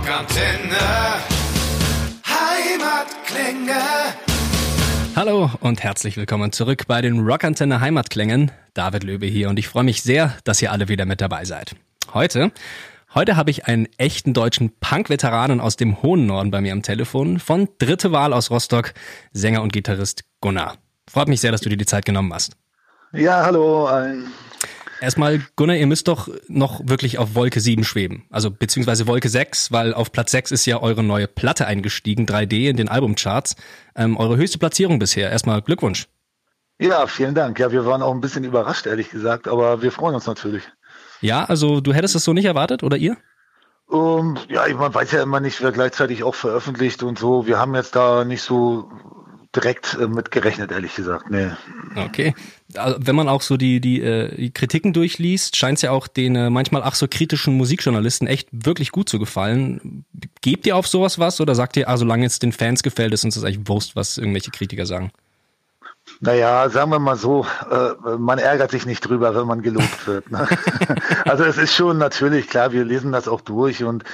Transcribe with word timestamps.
Rockantenne. 0.00 0.78
Heimatklänge. 2.24 3.80
Hallo 5.14 5.50
und 5.60 5.82
herzlich 5.82 6.16
willkommen 6.16 6.52
zurück 6.52 6.84
bei 6.86 7.02
den 7.02 7.20
Rockantenne 7.20 7.82
Heimatklängen. 7.82 8.50
David 8.72 9.04
Löbe 9.04 9.26
hier 9.26 9.50
und 9.50 9.58
ich 9.58 9.68
freue 9.68 9.84
mich 9.84 10.02
sehr, 10.02 10.34
dass 10.44 10.62
ihr 10.62 10.72
alle 10.72 10.88
wieder 10.88 11.04
mit 11.04 11.20
dabei 11.20 11.44
seid. 11.44 11.76
Heute 12.14 12.50
Heute 13.14 13.36
habe 13.36 13.50
ich 13.50 13.66
einen 13.66 13.88
echten 13.98 14.32
deutschen 14.32 14.72
Punk-Veteranen 14.80 15.60
aus 15.60 15.76
dem 15.76 16.00
hohen 16.00 16.24
Norden 16.24 16.50
bei 16.50 16.62
mir 16.62 16.72
am 16.72 16.82
Telefon, 16.82 17.38
von 17.38 17.68
dritte 17.78 18.10
Wahl 18.10 18.32
aus 18.32 18.50
Rostock, 18.50 18.94
Sänger 19.32 19.60
und 19.60 19.70
Gitarrist 19.72 20.24
Gunnar. 20.40 20.76
Freut 21.10 21.28
mich 21.28 21.42
sehr, 21.42 21.52
dass 21.52 21.60
du 21.60 21.68
dir 21.68 21.76
die 21.76 21.84
Zeit 21.84 22.06
genommen 22.06 22.32
hast. 22.32 22.56
Ja, 23.12 23.44
hallo 23.44 23.84
allen. 23.84 24.32
Erstmal, 25.00 25.40
Gunnar, 25.56 25.76
ihr 25.76 25.86
müsst 25.86 26.08
doch 26.08 26.28
noch 26.48 26.82
wirklich 26.84 27.18
auf 27.18 27.34
Wolke 27.34 27.60
7 27.60 27.84
schweben. 27.84 28.24
Also 28.30 28.50
beziehungsweise 28.50 29.06
Wolke 29.06 29.30
6, 29.30 29.72
weil 29.72 29.94
auf 29.94 30.12
Platz 30.12 30.30
6 30.32 30.52
ist 30.52 30.66
ja 30.66 30.80
eure 30.80 31.02
neue 31.02 31.26
Platte 31.26 31.66
eingestiegen, 31.66 32.26
3D 32.26 32.68
in 32.68 32.76
den 32.76 32.88
Albumcharts. 32.88 33.56
Ähm, 33.96 34.18
eure 34.18 34.36
höchste 34.36 34.58
Platzierung 34.58 34.98
bisher. 34.98 35.30
Erstmal 35.30 35.62
Glückwunsch. 35.62 36.06
Ja, 36.78 37.06
vielen 37.06 37.34
Dank. 37.34 37.58
Ja, 37.58 37.72
wir 37.72 37.86
waren 37.86 38.02
auch 38.02 38.12
ein 38.12 38.20
bisschen 38.20 38.44
überrascht, 38.44 38.86
ehrlich 38.86 39.10
gesagt, 39.10 39.48
aber 39.48 39.82
wir 39.82 39.92
freuen 39.92 40.14
uns 40.14 40.26
natürlich. 40.26 40.64
Ja, 41.20 41.44
also 41.44 41.80
du 41.80 41.92
hättest 41.92 42.14
das 42.14 42.24
so 42.24 42.32
nicht 42.32 42.46
erwartet, 42.46 42.82
oder 42.82 42.96
ihr? 42.96 43.16
Um, 43.86 44.38
ja, 44.48 44.62
man 44.74 44.94
weiß 44.94 45.12
ja 45.12 45.22
immer 45.22 45.40
nicht, 45.40 45.60
wer 45.62 45.72
gleichzeitig 45.72 46.22
auch 46.22 46.34
veröffentlicht 46.34 47.02
und 47.02 47.18
so. 47.18 47.46
Wir 47.46 47.58
haben 47.58 47.74
jetzt 47.74 47.96
da 47.96 48.24
nicht 48.24 48.42
so 48.42 48.90
direkt 49.54 49.96
äh, 50.00 50.06
mit 50.06 50.30
gerechnet, 50.30 50.70
ehrlich 50.70 50.94
gesagt. 50.94 51.30
Nee. 51.30 51.50
Okay. 51.96 52.34
Also, 52.74 52.98
wenn 53.00 53.16
man 53.16 53.28
auch 53.28 53.42
so 53.42 53.56
die, 53.56 53.80
die, 53.80 54.00
äh, 54.00 54.34
die 54.36 54.52
Kritiken 54.52 54.92
durchliest, 54.92 55.56
scheint 55.56 55.78
es 55.78 55.82
ja 55.82 55.90
auch 55.90 56.06
den 56.06 56.36
äh, 56.36 56.50
manchmal 56.50 56.82
ach 56.82 56.94
so 56.94 57.08
kritischen 57.08 57.56
Musikjournalisten 57.56 58.28
echt 58.28 58.48
wirklich 58.52 58.92
gut 58.92 59.08
zu 59.08 59.18
gefallen. 59.18 60.04
Gebt 60.40 60.66
ihr 60.66 60.76
auf 60.76 60.86
sowas 60.86 61.18
was 61.18 61.40
oder 61.40 61.54
sagt 61.54 61.76
ihr, 61.76 61.88
ah, 61.88 61.96
solange 61.96 62.26
es 62.26 62.38
den 62.38 62.52
Fans 62.52 62.82
gefällt, 62.82 63.12
ist 63.12 63.24
uns 63.24 63.34
das 63.34 63.44
eigentlich 63.44 63.68
Wurst, 63.68 63.96
was 63.96 64.18
irgendwelche 64.18 64.50
Kritiker 64.50 64.86
sagen? 64.86 65.10
Naja, 66.20 66.68
sagen 66.68 66.90
wir 66.90 66.98
mal 66.98 67.16
so, 67.16 67.46
äh, 67.70 68.16
man 68.18 68.38
ärgert 68.38 68.70
sich 68.70 68.84
nicht 68.84 69.00
drüber, 69.00 69.34
wenn 69.34 69.46
man 69.46 69.62
gelobt 69.62 70.06
wird. 70.06 70.30
Ne? 70.30 70.46
also 71.24 71.44
es 71.44 71.56
ist 71.56 71.74
schon 71.74 71.98
natürlich 71.98 72.48
klar, 72.48 72.72
wir 72.72 72.84
lesen 72.84 73.12
das 73.12 73.28
auch 73.28 73.40
durch 73.40 73.84
und 73.84 74.04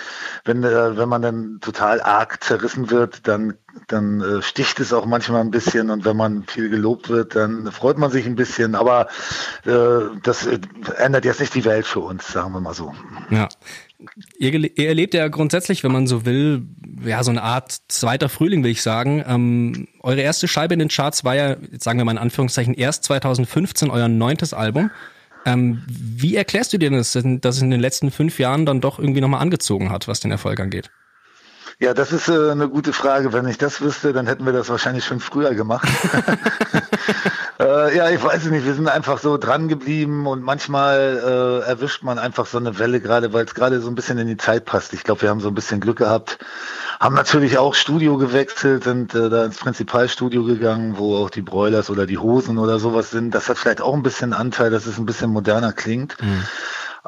wenn, 0.44 0.62
äh, 0.62 0.96
wenn 0.96 1.08
man 1.08 1.22
dann 1.22 1.58
total 1.60 2.00
arg 2.00 2.42
zerrissen 2.44 2.90
wird, 2.90 3.26
dann, 3.26 3.54
dann 3.88 4.20
äh, 4.20 4.42
sticht 4.42 4.78
es 4.80 4.92
auch 4.92 5.06
manchmal 5.06 5.40
ein 5.40 5.50
bisschen 5.50 5.90
und 5.90 6.04
wenn 6.04 6.16
man 6.16 6.44
viel 6.44 6.68
gelobt 6.68 7.08
wird, 7.08 7.34
dann 7.34 7.72
freut 7.72 7.98
man 7.98 8.10
sich 8.10 8.26
ein 8.26 8.36
bisschen, 8.36 8.74
aber 8.74 9.08
äh, 9.64 10.00
das 10.22 10.46
äh, 10.46 10.60
ändert 10.98 11.24
jetzt 11.24 11.40
nicht 11.40 11.54
die 11.54 11.64
Welt 11.64 11.86
für 11.86 12.00
uns, 12.00 12.28
sagen 12.28 12.52
wir 12.52 12.60
mal 12.60 12.74
so. 12.74 12.94
Ja. 13.30 13.48
Ihr, 14.38 14.52
ihr 14.54 14.88
erlebt 14.88 15.14
ja 15.14 15.28
grundsätzlich, 15.28 15.82
wenn 15.82 15.92
man 15.92 16.06
so 16.06 16.26
will, 16.26 16.62
ja, 17.04 17.22
so 17.22 17.30
eine 17.30 17.42
Art 17.42 17.74
zweiter 17.88 18.28
Frühling, 18.28 18.62
will 18.62 18.70
ich 18.70 18.82
sagen. 18.82 19.24
Ähm, 19.26 19.88
eure 20.00 20.20
erste 20.20 20.48
Scheibe 20.48 20.74
in 20.74 20.80
den 20.80 20.88
Charts 20.88 21.24
war 21.24 21.34
ja, 21.34 21.56
jetzt 21.72 21.84
sagen 21.84 21.98
wir 21.98 22.04
mal 22.04 22.12
in 22.12 22.18
Anführungszeichen, 22.18 22.74
erst 22.74 23.04
2015 23.04 23.90
euer 23.90 24.08
neuntes 24.08 24.52
Album. 24.52 24.90
Ähm, 25.46 25.82
wie 25.86 26.34
erklärst 26.34 26.72
du 26.72 26.78
dir 26.78 26.90
das, 26.90 27.12
dass 27.12 27.56
es 27.56 27.62
in 27.62 27.70
den 27.70 27.80
letzten 27.80 28.10
fünf 28.10 28.38
Jahren 28.38 28.66
dann 28.66 28.80
doch 28.80 28.98
irgendwie 28.98 29.20
nochmal 29.20 29.40
angezogen 29.40 29.90
hat, 29.90 30.08
was 30.08 30.20
den 30.20 30.30
Erfolg 30.32 30.60
angeht? 30.60 30.90
Ja, 31.78 31.92
das 31.92 32.10
ist 32.10 32.28
äh, 32.28 32.50
eine 32.50 32.70
gute 32.70 32.94
Frage. 32.94 33.34
Wenn 33.34 33.46
ich 33.46 33.58
das 33.58 33.82
wüsste, 33.82 34.14
dann 34.14 34.26
hätten 34.26 34.46
wir 34.46 34.52
das 34.54 34.70
wahrscheinlich 34.70 35.04
schon 35.04 35.20
früher 35.20 35.54
gemacht. 35.54 35.86
äh, 37.60 37.94
ja, 37.94 38.08
ich 38.08 38.22
weiß 38.22 38.46
nicht. 38.46 38.64
Wir 38.64 38.74
sind 38.74 38.88
einfach 38.88 39.18
so 39.18 39.36
dran 39.36 39.68
geblieben 39.68 40.26
und 40.26 40.42
manchmal 40.42 41.62
äh, 41.64 41.68
erwischt 41.68 42.02
man 42.02 42.18
einfach 42.18 42.46
so 42.46 42.56
eine 42.56 42.78
Welle, 42.78 43.00
gerade 43.00 43.34
weil 43.34 43.44
es 43.44 43.54
gerade 43.54 43.80
so 43.82 43.88
ein 43.88 43.94
bisschen 43.94 44.16
in 44.16 44.26
die 44.26 44.38
Zeit 44.38 44.64
passt. 44.64 44.94
Ich 44.94 45.04
glaube, 45.04 45.20
wir 45.20 45.28
haben 45.28 45.40
so 45.40 45.48
ein 45.48 45.54
bisschen 45.54 45.80
Glück 45.80 45.98
gehabt. 45.98 46.38
Haben 46.98 47.14
natürlich 47.14 47.58
auch 47.58 47.74
Studio 47.74 48.16
gewechselt, 48.16 48.84
sind 48.84 49.14
äh, 49.14 49.28
da 49.28 49.44
ins 49.44 49.58
Prinzipalstudio 49.58 50.44
gegangen, 50.44 50.96
wo 50.96 51.18
auch 51.18 51.28
die 51.28 51.42
Broilers 51.42 51.90
oder 51.90 52.06
die 52.06 52.16
Hosen 52.16 52.56
oder 52.56 52.78
sowas 52.78 53.10
sind. 53.10 53.34
Das 53.34 53.50
hat 53.50 53.58
vielleicht 53.58 53.82
auch 53.82 53.92
ein 53.92 54.02
bisschen 54.02 54.32
Anteil, 54.32 54.70
dass 54.70 54.86
es 54.86 54.96
ein 54.96 55.04
bisschen 55.04 55.30
moderner 55.30 55.74
klingt. 55.74 56.16
Mhm. 56.22 56.44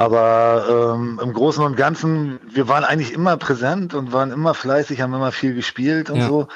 Aber 0.00 0.94
ähm, 0.94 1.18
im 1.20 1.32
Großen 1.32 1.64
und 1.64 1.74
Ganzen, 1.74 2.38
wir 2.48 2.68
waren 2.68 2.84
eigentlich 2.84 3.12
immer 3.12 3.36
präsent 3.36 3.94
und 3.94 4.12
waren 4.12 4.30
immer 4.30 4.54
fleißig, 4.54 5.00
haben 5.00 5.12
immer 5.12 5.32
viel 5.32 5.54
gespielt 5.54 6.08
und 6.08 6.20
ja. 6.20 6.28
so. 6.28 6.46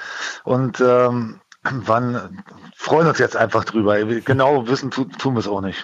Und 0.45 0.81
ähm, 0.81 1.41
waren, 1.65 2.45
freuen 2.77 3.09
uns 3.09 3.19
jetzt 3.19 3.37
einfach 3.37 3.65
drüber. 3.65 3.99
Genau 4.05 4.69
wissen 4.69 4.93
tu, 4.93 5.07
tun 5.07 5.35
wir 5.35 5.41
es 5.41 5.49
auch 5.49 5.61
nicht. 5.61 5.83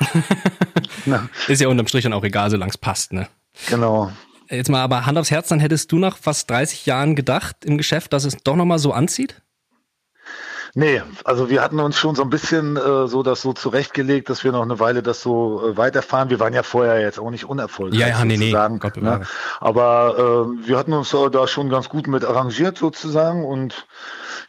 Ist 1.48 1.60
ja 1.60 1.66
unterm 1.66 1.88
Strich 1.88 2.04
dann 2.04 2.12
auch 2.12 2.22
egal, 2.22 2.48
solange 2.48 2.70
es 2.70 2.78
passt, 2.78 3.12
ne? 3.12 3.26
Genau. 3.66 4.12
Jetzt 4.48 4.70
mal 4.70 4.80
aber 4.80 5.04
Hand 5.04 5.18
aufs 5.18 5.32
Herz, 5.32 5.48
dann 5.48 5.58
hättest 5.58 5.90
du 5.90 5.98
nach 5.98 6.16
fast 6.16 6.48
30 6.50 6.86
Jahren 6.86 7.16
gedacht 7.16 7.64
im 7.64 7.76
Geschäft, 7.76 8.12
dass 8.12 8.22
es 8.22 8.36
doch 8.36 8.54
nochmal 8.54 8.78
so 8.78 8.92
anzieht? 8.92 9.42
Nee, 10.74 11.02
also 11.24 11.50
wir 11.50 11.62
hatten 11.62 11.80
uns 11.80 11.96
schon 11.98 12.14
so 12.14 12.22
ein 12.22 12.30
bisschen 12.30 12.76
äh, 12.76 13.08
so 13.08 13.22
das 13.22 13.42
so 13.42 13.52
zurechtgelegt, 13.52 14.30
dass 14.30 14.44
wir 14.44 14.52
noch 14.52 14.62
eine 14.62 14.78
Weile 14.80 15.02
das 15.02 15.22
so 15.22 15.66
äh, 15.66 15.76
weiterfahren. 15.76 16.30
Wir 16.30 16.40
waren 16.40 16.54
ja 16.54 16.62
vorher 16.62 17.00
jetzt 17.00 17.18
auch 17.18 17.30
nicht 17.30 17.44
unerfolgreich. 17.44 18.00
Ja, 18.00 18.08
ja, 18.08 18.24
nee, 18.24 18.36
nee. 18.36 18.52
Gott 18.52 18.96
ne? 18.96 19.22
Aber 19.60 20.48
äh, 20.58 20.66
wir 20.66 20.78
hatten 20.78 20.92
uns 20.92 21.10
da 21.10 21.46
schon 21.46 21.70
ganz 21.70 21.88
gut 21.88 22.06
mit 22.06 22.24
arrangiert 22.24 22.78
sozusagen 22.78 23.44
und 23.44 23.86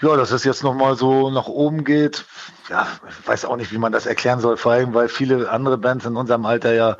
ja, 0.01 0.15
dass 0.15 0.31
es 0.31 0.43
jetzt 0.43 0.63
nochmal 0.63 0.95
so 0.95 1.29
nach 1.29 1.47
oben 1.47 1.83
geht, 1.83 2.25
ja, 2.69 2.87
ich 3.09 3.27
weiß 3.27 3.45
auch 3.45 3.57
nicht, 3.57 3.71
wie 3.71 3.77
man 3.77 3.91
das 3.91 4.05
erklären 4.05 4.39
soll, 4.39 4.55
vor 4.55 4.73
allem, 4.73 4.93
weil 4.93 5.09
viele 5.09 5.49
andere 5.49 5.77
Bands 5.77 6.05
in 6.05 6.15
unserem 6.15 6.45
Alter 6.45 6.73
ja 6.73 6.97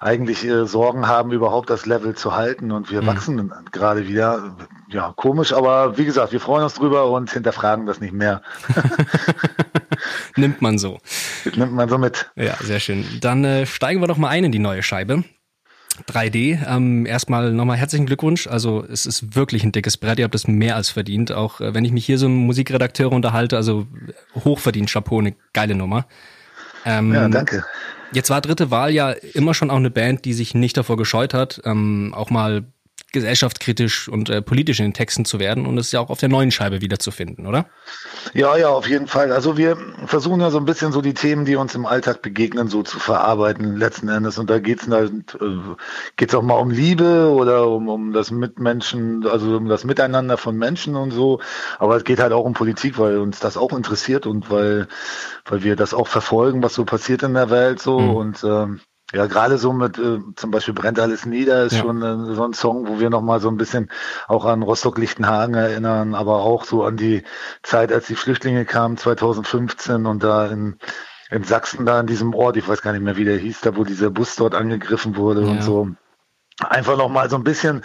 eigentlich 0.00 0.44
äh, 0.44 0.66
Sorgen 0.66 1.08
haben, 1.08 1.32
überhaupt 1.32 1.68
das 1.70 1.86
Level 1.86 2.14
zu 2.14 2.34
halten 2.34 2.70
und 2.70 2.90
wir 2.90 3.02
mhm. 3.02 3.06
wachsen 3.06 3.52
gerade 3.72 4.06
wieder. 4.06 4.56
Ja, 4.88 5.12
komisch, 5.16 5.52
aber 5.52 5.98
wie 5.98 6.04
gesagt, 6.04 6.32
wir 6.32 6.40
freuen 6.40 6.64
uns 6.64 6.74
drüber 6.74 7.10
und 7.10 7.30
hinterfragen 7.30 7.86
das 7.86 8.00
nicht 8.00 8.14
mehr. 8.14 8.42
Nimmt 10.36 10.62
man 10.62 10.78
so. 10.78 10.98
Nimmt 11.54 11.74
man 11.74 11.88
so 11.88 11.98
mit. 11.98 12.30
Ja, 12.36 12.54
sehr 12.60 12.80
schön. 12.80 13.04
Dann 13.20 13.44
äh, 13.44 13.66
steigen 13.66 14.00
wir 14.00 14.06
doch 14.06 14.16
mal 14.16 14.28
ein 14.28 14.44
in 14.44 14.52
die 14.52 14.58
neue 14.58 14.82
Scheibe. 14.82 15.24
3D. 16.06 16.58
Ähm, 16.66 17.06
erstmal 17.06 17.52
nochmal 17.52 17.76
herzlichen 17.76 18.06
Glückwunsch. 18.06 18.46
Also 18.46 18.84
es 18.84 19.06
ist 19.06 19.34
wirklich 19.34 19.64
ein 19.64 19.72
dickes 19.72 19.96
Brett. 19.96 20.18
Ihr 20.18 20.24
habt 20.24 20.34
es 20.34 20.46
mehr 20.46 20.76
als 20.76 20.90
verdient. 20.90 21.32
Auch 21.32 21.60
äh, 21.60 21.74
wenn 21.74 21.84
ich 21.84 21.92
mich 21.92 22.06
hier 22.06 22.18
so 22.18 22.28
mit 22.28 22.46
Musikredakteure 22.46 23.12
unterhalte, 23.12 23.56
also 23.56 23.86
hochverdient, 24.34 24.90
Chapeau, 24.90 25.18
eine 25.18 25.34
geile 25.52 25.74
Nummer. 25.74 26.06
Ähm, 26.84 27.12
ja, 27.12 27.28
danke. 27.28 27.64
Jetzt 28.12 28.30
war 28.30 28.40
dritte 28.40 28.70
Wahl 28.70 28.90
ja 28.92 29.10
immer 29.10 29.52
schon 29.52 29.70
auch 29.70 29.76
eine 29.76 29.90
Band, 29.90 30.24
die 30.24 30.32
sich 30.32 30.54
nicht 30.54 30.76
davor 30.76 30.96
gescheut 30.96 31.34
hat, 31.34 31.60
ähm, 31.64 32.14
auch 32.14 32.30
mal 32.30 32.64
gesellschaftskritisch 33.12 34.08
und 34.08 34.28
äh, 34.28 34.42
politisch 34.42 34.80
in 34.80 34.86
den 34.86 34.94
Texten 34.94 35.24
zu 35.24 35.38
werden 35.38 35.66
und 35.66 35.78
es 35.78 35.92
ja 35.92 36.00
auch 36.00 36.10
auf 36.10 36.20
der 36.20 36.28
neuen 36.28 36.50
Scheibe 36.50 36.80
wiederzufinden, 36.80 37.46
oder? 37.46 37.66
Ja, 38.34 38.56
ja, 38.56 38.68
auf 38.68 38.86
jeden 38.86 39.06
Fall. 39.06 39.32
Also 39.32 39.56
wir 39.56 39.78
versuchen 40.06 40.40
ja 40.40 40.50
so 40.50 40.58
ein 40.58 40.66
bisschen 40.66 40.92
so 40.92 41.00
die 41.00 41.14
Themen, 41.14 41.46
die 41.46 41.56
uns 41.56 41.74
im 41.74 41.86
Alltag 41.86 42.20
begegnen, 42.20 42.68
so 42.68 42.82
zu 42.82 42.98
verarbeiten 42.98 43.76
letzten 43.76 44.08
Endes. 44.08 44.38
Und 44.38 44.50
da 44.50 44.58
geht's 44.58 44.86
halt, 44.88 45.12
äh, 45.40 45.74
geht's 46.16 46.34
auch 46.34 46.42
mal 46.42 46.56
um 46.56 46.70
Liebe 46.70 47.30
oder 47.32 47.68
um, 47.68 47.88
um 47.88 48.12
das 48.12 48.30
Mitmenschen, 48.30 49.26
also 49.26 49.56
um 49.56 49.68
das 49.68 49.84
Miteinander 49.84 50.36
von 50.36 50.56
Menschen 50.56 50.94
und 50.94 51.10
so. 51.10 51.40
Aber 51.78 51.96
es 51.96 52.04
geht 52.04 52.20
halt 52.20 52.32
auch 52.32 52.44
um 52.44 52.52
Politik, 52.52 52.98
weil 52.98 53.18
uns 53.18 53.40
das 53.40 53.56
auch 53.56 53.72
interessiert 53.72 54.26
und 54.26 54.50
weil, 54.50 54.86
weil 55.46 55.62
wir 55.62 55.76
das 55.76 55.94
auch 55.94 56.08
verfolgen, 56.08 56.62
was 56.62 56.74
so 56.74 56.84
passiert 56.84 57.22
in 57.22 57.34
der 57.34 57.48
Welt 57.48 57.80
so. 57.80 57.98
Mhm. 57.98 58.16
Und 58.16 58.44
ähm, 58.44 58.80
ja, 59.14 59.26
gerade 59.26 59.56
so 59.56 59.72
mit 59.72 59.98
äh, 59.98 60.20
zum 60.36 60.50
Beispiel 60.50 60.74
Brennt 60.74 61.00
alles 61.00 61.24
nieder 61.24 61.64
ist 61.64 61.72
ja. 61.72 61.80
schon 61.80 62.02
äh, 62.02 62.34
so 62.34 62.44
ein 62.44 62.52
Song, 62.52 62.88
wo 62.88 63.00
wir 63.00 63.08
nochmal 63.08 63.40
so 63.40 63.48
ein 63.48 63.56
bisschen 63.56 63.90
auch 64.26 64.44
an 64.44 64.62
Rostock-Lichtenhagen 64.62 65.54
erinnern, 65.54 66.14
aber 66.14 66.40
auch 66.40 66.64
so 66.64 66.84
an 66.84 66.98
die 66.98 67.22
Zeit, 67.62 67.90
als 67.90 68.06
die 68.06 68.16
Flüchtlinge 68.16 68.66
kamen, 68.66 68.98
2015 68.98 70.04
und 70.04 70.22
da 70.22 70.46
in, 70.48 70.76
in 71.30 71.42
Sachsen, 71.42 71.86
da 71.86 72.00
in 72.00 72.06
diesem 72.06 72.34
Ort, 72.34 72.58
ich 72.58 72.68
weiß 72.68 72.82
gar 72.82 72.92
nicht 72.92 73.02
mehr, 73.02 73.16
wie 73.16 73.24
der 73.24 73.38
hieß, 73.38 73.62
da 73.62 73.76
wo 73.76 73.84
dieser 73.84 74.10
Bus 74.10 74.36
dort 74.36 74.54
angegriffen 74.54 75.16
wurde 75.16 75.42
ja. 75.42 75.48
und 75.48 75.62
so. 75.62 75.88
Einfach 76.60 76.98
nochmal 76.98 77.30
so 77.30 77.36
ein 77.36 77.44
bisschen, 77.44 77.84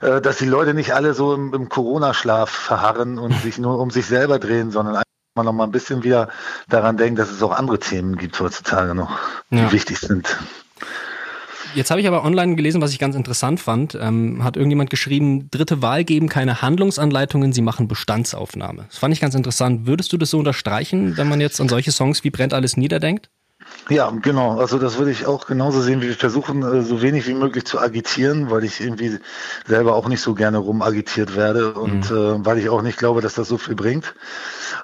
äh, 0.00 0.22
dass 0.22 0.38
die 0.38 0.46
Leute 0.46 0.72
nicht 0.72 0.94
alle 0.94 1.12
so 1.12 1.34
im, 1.34 1.52
im 1.52 1.68
Corona-Schlaf 1.68 2.48
verharren 2.48 3.18
und 3.18 3.34
sich 3.42 3.58
nur 3.58 3.78
um 3.80 3.90
sich 3.90 4.06
selber 4.06 4.38
drehen, 4.38 4.70
sondern 4.70 5.02
man 5.34 5.46
noch 5.46 5.52
mal 5.52 5.64
ein 5.64 5.72
bisschen 5.72 6.04
wieder 6.04 6.28
daran 6.68 6.96
denkt, 6.96 7.18
dass 7.18 7.30
es 7.30 7.42
auch 7.42 7.50
andere 7.50 7.78
Themen 7.78 8.16
gibt 8.16 8.38
heutzutage 8.38 8.94
noch, 8.94 9.18
die 9.50 9.56
ja. 9.56 9.72
wichtig 9.72 9.98
sind. 9.98 10.36
Jetzt 11.74 11.90
habe 11.90 12.00
ich 12.00 12.06
aber 12.06 12.24
online 12.24 12.54
gelesen, 12.54 12.80
was 12.80 12.92
ich 12.92 13.00
ganz 13.00 13.16
interessant 13.16 13.58
fand. 13.58 13.98
Ähm, 14.00 14.44
hat 14.44 14.56
irgendjemand 14.56 14.90
geschrieben, 14.90 15.50
dritte 15.50 15.82
Wahl 15.82 16.04
geben 16.04 16.28
keine 16.28 16.62
Handlungsanleitungen, 16.62 17.52
sie 17.52 17.62
machen 17.62 17.88
Bestandsaufnahme. 17.88 18.84
Das 18.88 18.98
fand 18.98 19.12
ich 19.12 19.20
ganz 19.20 19.34
interessant. 19.34 19.86
Würdest 19.88 20.12
du 20.12 20.18
das 20.18 20.30
so 20.30 20.38
unterstreichen, 20.38 21.16
wenn 21.16 21.28
man 21.28 21.40
jetzt 21.40 21.60
an 21.60 21.68
solche 21.68 21.90
Songs 21.90 22.22
wie 22.22 22.30
Brennt 22.30 22.54
alles 22.54 22.76
niederdenkt? 22.76 23.28
Ja, 23.90 24.10
genau. 24.10 24.58
Also 24.58 24.78
das 24.78 24.98
würde 24.98 25.10
ich 25.10 25.26
auch 25.26 25.46
genauso 25.46 25.80
sehen, 25.80 26.00
wie 26.00 26.08
wir 26.08 26.14
versuchen, 26.14 26.62
äh, 26.62 26.82
so 26.82 27.02
wenig 27.02 27.26
wie 27.26 27.34
möglich 27.34 27.64
zu 27.64 27.78
agitieren, 27.78 28.50
weil 28.50 28.64
ich 28.64 28.80
irgendwie 28.80 29.18
selber 29.66 29.94
auch 29.94 30.08
nicht 30.08 30.22
so 30.22 30.34
gerne 30.34 30.58
rumagitiert 30.58 31.36
werde 31.36 31.74
und 31.74 32.10
mhm. 32.10 32.16
äh, 32.16 32.46
weil 32.46 32.58
ich 32.58 32.70
auch 32.70 32.82
nicht 32.82 32.98
glaube, 32.98 33.20
dass 33.20 33.34
das 33.34 33.48
so 33.48 33.58
viel 33.58 33.74
bringt. 33.74 34.14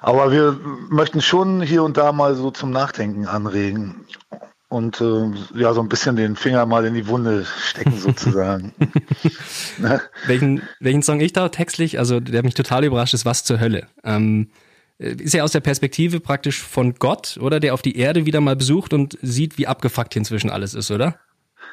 Aber 0.01 0.31
wir 0.31 0.59
möchten 0.89 1.21
schon 1.21 1.61
hier 1.61 1.83
und 1.83 1.97
da 1.97 2.11
mal 2.11 2.35
so 2.35 2.51
zum 2.51 2.71
Nachdenken 2.71 3.25
anregen. 3.25 4.05
und 4.69 5.01
äh, 5.01 5.31
ja, 5.55 5.73
so 5.73 5.81
ein 5.81 5.89
bisschen 5.89 6.15
den 6.15 6.35
Finger 6.35 6.65
mal 6.65 6.85
in 6.85 6.93
die 6.93 7.07
Wunde 7.07 7.45
stecken 7.45 7.97
sozusagen. 7.99 8.73
welchen, 10.27 10.61
welchen 10.79 11.01
Song 11.01 11.19
ich 11.19 11.33
da 11.33 11.49
textlich, 11.49 11.97
also 11.97 12.19
der 12.19 12.43
mich 12.43 12.53
total 12.53 12.85
überrascht 12.85 13.15
ist, 13.15 13.25
Was 13.25 13.43
zur 13.43 13.59
Hölle. 13.59 13.87
Ähm, 14.03 14.49
äh, 14.49 14.70
ist 15.01 15.33
ja 15.33 15.43
aus 15.43 15.51
der 15.51 15.61
Perspektive 15.61 16.19
praktisch 16.19 16.61
von 16.61 16.95
Gott, 16.95 17.37
oder? 17.41 17.59
Der 17.59 17.73
auf 17.73 17.81
die 17.81 17.97
Erde 17.97 18.25
wieder 18.25 18.41
mal 18.41 18.55
besucht 18.55 18.93
und 18.93 19.17
sieht, 19.21 19.57
wie 19.57 19.67
abgefuckt 19.67 20.13
hier 20.13 20.21
inzwischen 20.21 20.49
alles 20.49 20.73
ist, 20.73 20.91
oder? 20.91 21.15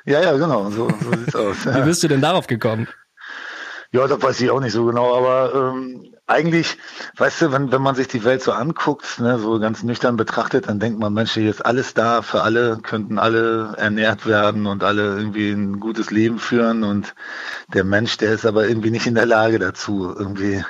Ja, 0.06 0.22
ja, 0.22 0.32
genau, 0.32 0.70
so, 0.70 0.88
so 0.88 1.18
sieht's 1.18 1.34
aus. 1.34 1.66
Wie 1.66 1.82
bist 1.82 2.02
du 2.02 2.08
denn 2.08 2.20
darauf 2.20 2.46
gekommen? 2.46 2.88
Ja, 3.90 4.06
das 4.06 4.22
weiß 4.22 4.40
ich 4.42 4.50
auch 4.50 4.60
nicht 4.60 4.72
so 4.72 4.84
genau, 4.84 5.16
aber 5.16 5.54
ähm, 5.54 6.14
eigentlich, 6.26 6.76
weißt 7.16 7.40
du, 7.40 7.52
wenn, 7.52 7.72
wenn 7.72 7.80
man 7.80 7.94
sich 7.94 8.06
die 8.06 8.22
Welt 8.22 8.42
so 8.42 8.52
anguckt, 8.52 9.18
ne, 9.18 9.38
so 9.38 9.58
ganz 9.58 9.82
nüchtern 9.82 10.18
betrachtet, 10.18 10.68
dann 10.68 10.78
denkt 10.78 10.98
man, 10.98 11.14
Mensch, 11.14 11.32
hier 11.32 11.48
ist 11.48 11.64
alles 11.64 11.94
da 11.94 12.20
für 12.20 12.42
alle, 12.42 12.80
könnten 12.82 13.18
alle 13.18 13.72
ernährt 13.78 14.26
werden 14.26 14.66
und 14.66 14.84
alle 14.84 15.16
irgendwie 15.16 15.50
ein 15.50 15.80
gutes 15.80 16.10
Leben 16.10 16.38
führen 16.38 16.84
und 16.84 17.14
der 17.72 17.84
Mensch, 17.84 18.18
der 18.18 18.32
ist 18.32 18.44
aber 18.44 18.68
irgendwie 18.68 18.90
nicht 18.90 19.06
in 19.06 19.14
der 19.14 19.24
Lage 19.24 19.58
dazu, 19.58 20.14
irgendwie 20.14 20.62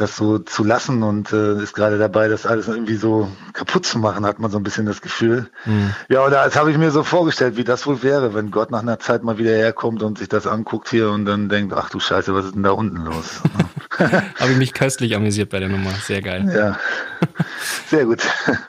das 0.00 0.16
so 0.16 0.38
zu 0.38 0.64
lassen 0.64 1.02
und 1.02 1.32
äh, 1.32 1.62
ist 1.62 1.74
gerade 1.74 1.98
dabei, 1.98 2.28
das 2.28 2.46
alles 2.46 2.68
irgendwie 2.68 2.96
so 2.96 3.30
kaputt 3.52 3.84
zu 3.84 3.98
machen, 3.98 4.24
hat 4.24 4.38
man 4.38 4.50
so 4.50 4.58
ein 4.58 4.62
bisschen 4.62 4.86
das 4.86 5.02
Gefühl. 5.02 5.50
Mhm. 5.66 5.94
Ja, 6.08 6.24
oder 6.24 6.44
das 6.44 6.56
habe 6.56 6.70
ich 6.70 6.78
mir 6.78 6.90
so 6.90 7.02
vorgestellt, 7.02 7.56
wie 7.56 7.64
das 7.64 7.86
wohl 7.86 8.02
wäre, 8.02 8.34
wenn 8.34 8.50
Gott 8.50 8.70
nach 8.70 8.80
einer 8.80 8.98
Zeit 8.98 9.22
mal 9.22 9.38
wieder 9.38 9.52
herkommt 9.52 10.02
und 10.02 10.18
sich 10.18 10.28
das 10.28 10.46
anguckt 10.46 10.88
hier 10.88 11.10
und 11.10 11.26
dann 11.26 11.48
denkt, 11.48 11.74
ach 11.74 11.90
du 11.90 12.00
Scheiße, 12.00 12.34
was 12.34 12.46
ist 12.46 12.54
denn 12.54 12.62
da 12.62 12.70
unten 12.70 13.04
los? 13.04 13.40
habe 13.98 14.52
ich 14.52 14.56
mich 14.56 14.72
köstlich 14.72 15.14
amüsiert 15.14 15.50
bei 15.50 15.60
der 15.60 15.68
Nummer, 15.68 15.90
sehr 16.02 16.22
geil. 16.22 16.50
Ja, 16.54 16.78
sehr 17.88 18.06
gut. 18.06 18.22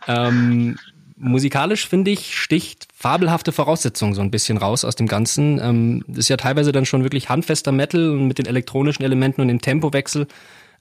ähm, 0.07 0.77
musikalisch 1.15 1.87
finde 1.87 2.11
ich 2.11 2.37
sticht 2.37 2.87
fabelhafte 2.93 3.51
Voraussetzungen 3.51 4.13
so 4.13 4.21
ein 4.21 4.31
bisschen 4.31 4.57
raus 4.57 4.83
aus 4.83 4.95
dem 4.95 5.07
Ganzen. 5.07 5.59
Ähm, 5.59 6.03
das 6.07 6.19
ist 6.19 6.29
ja 6.29 6.37
teilweise 6.37 6.71
dann 6.71 6.85
schon 6.85 7.03
wirklich 7.03 7.29
handfester 7.29 7.71
Metal 7.71 8.11
mit 8.11 8.37
den 8.37 8.47
elektronischen 8.47 9.05
Elementen 9.05 9.41
und 9.41 9.47
dem 9.47 9.61
Tempowechsel. 9.61 10.27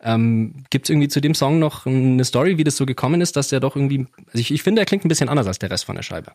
Ähm, 0.02 0.64
Gibt 0.70 0.87
es 0.87 0.91
irgendwie 0.91 1.08
zu 1.08 1.20
dem 1.20 1.35
Song 1.35 1.58
noch 1.58 1.87
eine 1.87 2.25
Story, 2.25 2.58
wie 2.58 2.64
das 2.64 2.76
so 2.76 2.87
gekommen 2.87 3.20
ist, 3.20 3.37
dass 3.37 3.49
der 3.49 3.61
doch 3.61 3.76
irgendwie, 3.76 4.06
also 4.26 4.38
ich, 4.38 4.50
ich 4.50 4.62
finde, 4.62 4.81
er 4.81 4.87
klingt 4.87 5.05
ein 5.05 5.08
bisschen 5.08 5.29
anders 5.29 5.47
als 5.47 5.58
der 5.58 5.70
Rest 5.70 5.85
von 5.85 5.97
der 5.97 6.02
Scheibe. 6.02 6.32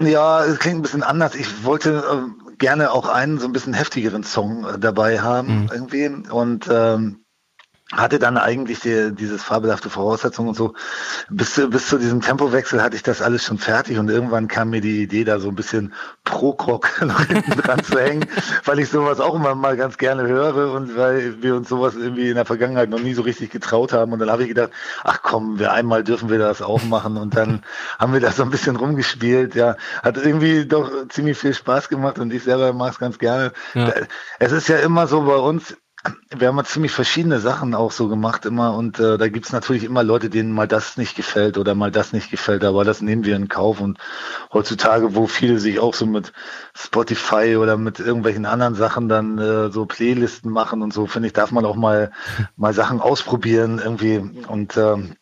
Ja, 0.00 0.44
es 0.44 0.58
klingt 0.58 0.78
ein 0.78 0.82
bisschen 0.82 1.02
anders. 1.02 1.34
Ich 1.34 1.64
wollte 1.64 2.02
äh, 2.04 2.56
gerne 2.58 2.90
auch 2.90 3.08
einen 3.08 3.38
so 3.38 3.46
ein 3.46 3.52
bisschen 3.52 3.74
heftigeren 3.74 4.24
Song 4.24 4.66
äh, 4.66 4.78
dabei 4.78 5.20
haben 5.20 5.62
mhm. 5.62 5.70
irgendwie 5.72 6.06
und 6.30 6.68
ähm, 6.70 7.24
hatte 7.92 8.18
dann 8.18 8.36
eigentlich 8.36 8.80
die, 8.80 9.14
dieses 9.14 9.44
fabelhafte 9.44 9.90
Voraussetzung 9.90 10.48
und 10.48 10.54
so. 10.56 10.74
Bis, 11.30 11.54
zu, 11.54 11.70
bis 11.70 11.88
zu 11.88 11.98
diesem 11.98 12.20
Tempowechsel 12.20 12.82
hatte 12.82 12.96
ich 12.96 13.04
das 13.04 13.22
alles 13.22 13.44
schon 13.44 13.58
fertig 13.58 13.98
und 13.98 14.10
irgendwann 14.10 14.48
kam 14.48 14.70
mir 14.70 14.80
die 14.80 15.02
Idee, 15.02 15.22
da 15.22 15.38
so 15.38 15.48
ein 15.48 15.54
bisschen 15.54 15.94
Pro-Krog 16.24 17.00
noch 17.06 17.24
hinten 17.24 17.60
dran 17.60 17.84
zu 17.84 17.96
hängen, 18.00 18.26
weil 18.64 18.80
ich 18.80 18.88
sowas 18.88 19.20
auch 19.20 19.36
immer 19.36 19.54
mal 19.54 19.76
ganz 19.76 19.98
gerne 19.98 20.26
höre 20.26 20.72
und 20.72 20.96
weil 20.96 21.40
wir 21.42 21.54
uns 21.54 21.68
sowas 21.68 21.94
irgendwie 21.94 22.28
in 22.28 22.34
der 22.34 22.44
Vergangenheit 22.44 22.90
noch 22.90 22.98
nie 22.98 23.14
so 23.14 23.22
richtig 23.22 23.50
getraut 23.50 23.92
haben. 23.92 24.12
Und 24.12 24.18
dann 24.18 24.30
habe 24.30 24.42
ich 24.42 24.48
gedacht, 24.48 24.70
ach 25.04 25.20
komm, 25.22 25.60
wir 25.60 25.72
einmal 25.72 26.02
dürfen 26.02 26.28
wir 26.28 26.38
das 26.38 26.62
auch 26.62 26.82
machen 26.82 27.16
und 27.16 27.36
dann 27.36 27.62
haben 28.00 28.12
wir 28.12 28.20
das 28.20 28.36
so 28.36 28.42
ein 28.42 28.50
bisschen 28.50 28.74
rumgespielt. 28.74 29.54
Ja, 29.54 29.76
hat 30.02 30.16
irgendwie 30.16 30.66
doch 30.66 30.90
ziemlich 31.08 31.38
viel 31.38 31.54
Spaß 31.54 31.88
gemacht 31.88 32.18
und 32.18 32.32
ich 32.32 32.42
selber 32.42 32.72
mag 32.72 32.94
es 32.94 32.98
ganz 32.98 33.18
gerne. 33.20 33.52
Ja. 33.74 33.92
Es 34.40 34.50
ist 34.50 34.68
ja 34.68 34.78
immer 34.78 35.06
so 35.06 35.22
bei 35.22 35.36
uns, 35.36 35.76
wir 36.36 36.48
haben 36.48 36.56
ja 36.56 36.64
ziemlich 36.64 36.92
verschiedene 36.92 37.40
Sachen 37.40 37.74
auch 37.74 37.92
so 37.92 38.08
gemacht 38.08 38.44
immer 38.46 38.74
und 38.74 38.98
äh, 38.98 39.18
da 39.18 39.28
gibt's 39.28 39.52
natürlich 39.52 39.84
immer 39.84 40.02
Leute, 40.02 40.30
denen 40.30 40.52
mal 40.52 40.68
das 40.68 40.96
nicht 40.96 41.16
gefällt 41.16 41.58
oder 41.58 41.74
mal 41.74 41.90
das 41.90 42.12
nicht 42.12 42.30
gefällt, 42.30 42.64
aber 42.64 42.84
das 42.84 43.00
nehmen 43.00 43.24
wir 43.24 43.36
in 43.36 43.48
Kauf 43.48 43.80
und 43.80 43.98
heutzutage, 44.52 45.14
wo 45.14 45.26
viele 45.26 45.58
sich 45.58 45.78
auch 45.78 45.94
so 45.94 46.06
mit 46.06 46.32
Spotify 46.74 47.56
oder 47.56 47.76
mit 47.76 48.00
irgendwelchen 48.00 48.46
anderen 48.46 48.74
Sachen 48.74 49.08
dann 49.08 49.38
äh, 49.38 49.70
so 49.70 49.86
Playlisten 49.86 50.50
machen 50.50 50.82
und 50.82 50.92
so, 50.92 51.06
finde 51.06 51.28
ich, 51.28 51.32
darf 51.32 51.50
man 51.50 51.64
auch 51.64 51.76
mal 51.76 52.10
mal 52.56 52.74
Sachen 52.74 53.00
ausprobieren 53.00 53.80
irgendwie 53.82 54.18
und 54.48 54.76
ähm, 54.76 55.16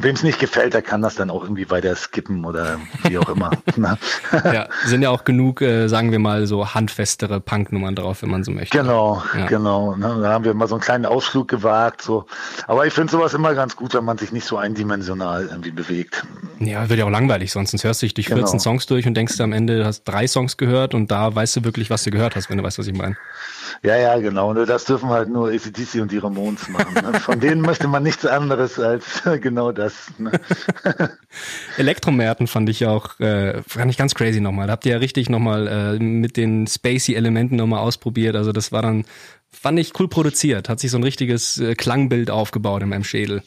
Wem 0.00 0.14
es 0.14 0.22
nicht 0.22 0.38
gefällt, 0.38 0.74
der 0.74 0.82
kann 0.82 1.02
das 1.02 1.14
dann 1.14 1.30
auch 1.30 1.42
irgendwie 1.42 1.70
weiter 1.70 1.94
skippen 1.96 2.44
oder 2.44 2.78
wie 3.04 3.18
auch 3.18 3.28
immer. 3.28 3.50
Ne? 3.76 3.98
ja, 4.32 4.68
sind 4.86 5.02
ja 5.02 5.10
auch 5.10 5.24
genug, 5.24 5.60
äh, 5.60 5.88
sagen 5.88 6.10
wir 6.10 6.18
mal, 6.18 6.46
so 6.46 6.72
handfestere 6.72 7.40
Punknummern 7.40 7.94
drauf, 7.94 8.22
wenn 8.22 8.30
man 8.30 8.42
so 8.42 8.50
möchte. 8.50 8.78
Genau, 8.78 9.22
ja. 9.36 9.46
genau. 9.46 9.94
Ne? 9.96 10.18
Da 10.22 10.32
haben 10.32 10.44
wir 10.44 10.54
mal 10.54 10.66
so 10.66 10.76
einen 10.76 10.82
kleinen 10.82 11.04
Ausflug 11.04 11.48
gewagt. 11.48 12.00
So. 12.00 12.24
Aber 12.66 12.86
ich 12.86 12.94
finde 12.94 13.12
sowas 13.12 13.34
immer 13.34 13.54
ganz 13.54 13.76
gut, 13.76 13.92
wenn 13.92 14.04
man 14.04 14.16
sich 14.16 14.32
nicht 14.32 14.46
so 14.46 14.56
eindimensional 14.56 15.48
irgendwie 15.50 15.72
bewegt. 15.72 16.24
Ja, 16.58 16.88
wird 16.88 16.98
ja 16.98 17.04
auch 17.04 17.10
langweilig, 17.10 17.52
sonst 17.52 17.72
hörst 17.84 18.00
du 18.00 18.06
dich 18.06 18.14
durch 18.14 18.28
14 18.28 18.44
genau. 18.44 18.58
Songs 18.58 18.86
durch 18.86 19.06
und 19.06 19.14
denkst 19.14 19.36
du 19.36 19.42
am 19.42 19.52
Ende, 19.52 19.78
du 19.78 19.84
hast 19.84 20.04
drei 20.04 20.26
Songs 20.26 20.56
gehört 20.56 20.94
und 20.94 21.10
da 21.10 21.34
weißt 21.34 21.56
du 21.56 21.64
wirklich, 21.64 21.90
was 21.90 22.04
du 22.04 22.10
gehört 22.10 22.34
hast, 22.34 22.48
wenn 22.48 22.56
du 22.56 22.64
weißt, 22.64 22.78
was 22.78 22.86
ich 22.86 22.96
meine. 22.96 23.16
Ja, 23.82 23.96
ja, 23.96 24.18
genau. 24.18 24.52
Das 24.54 24.84
dürfen 24.84 25.10
halt 25.10 25.28
nur 25.28 25.48
ACDC 25.50 26.00
und 26.00 26.10
die 26.10 26.18
Ramones 26.18 26.68
machen. 26.68 26.94
Ne? 26.94 27.20
Von 27.20 27.40
denen 27.40 27.60
möchte 27.60 27.88
man 27.88 28.02
nichts 28.02 28.24
anderes 28.24 28.78
als 28.78 29.22
genau 29.40 29.72
das. 29.72 29.85
Ne? 30.18 30.32
Elektromärten 31.76 32.46
fand 32.46 32.68
ich 32.68 32.86
auch, 32.86 33.18
äh, 33.20 33.62
fand 33.66 33.90
ich 33.90 33.96
ganz 33.96 34.14
crazy 34.14 34.40
nochmal. 34.40 34.66
Da 34.66 34.74
habt 34.74 34.86
ihr 34.86 34.92
ja 34.92 34.98
richtig 34.98 35.28
nochmal 35.28 35.66
äh, 35.66 35.98
mit 35.98 36.36
den 36.36 36.66
Spacey-Elementen 36.66 37.56
nochmal 37.56 37.80
ausprobiert. 37.80 38.36
Also 38.36 38.52
das 38.52 38.72
war 38.72 38.82
dann, 38.82 39.04
fand 39.50 39.78
ich 39.78 39.98
cool 39.98 40.08
produziert. 40.08 40.68
Hat 40.68 40.80
sich 40.80 40.90
so 40.90 40.98
ein 40.98 41.04
richtiges 41.04 41.58
äh, 41.58 41.74
Klangbild 41.74 42.30
aufgebaut 42.30 42.82
in 42.82 42.88
meinem 42.88 43.04
Schädel. 43.04 43.42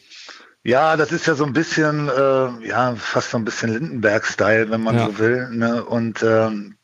Ja, 0.62 0.96
das 0.96 1.10
ist 1.10 1.26
ja 1.26 1.34
so 1.34 1.44
ein 1.44 1.54
bisschen, 1.54 2.08
äh, 2.08 2.68
ja, 2.68 2.94
fast 2.96 3.30
so 3.30 3.38
ein 3.38 3.44
bisschen 3.44 3.72
Lindenberg-Style, 3.72 4.70
wenn 4.70 4.82
man 4.82 4.96
ja. 4.96 5.06
so 5.06 5.18
will. 5.18 5.48
Ne? 5.50 5.82
Und 5.84 6.22
ähm, 6.22 6.76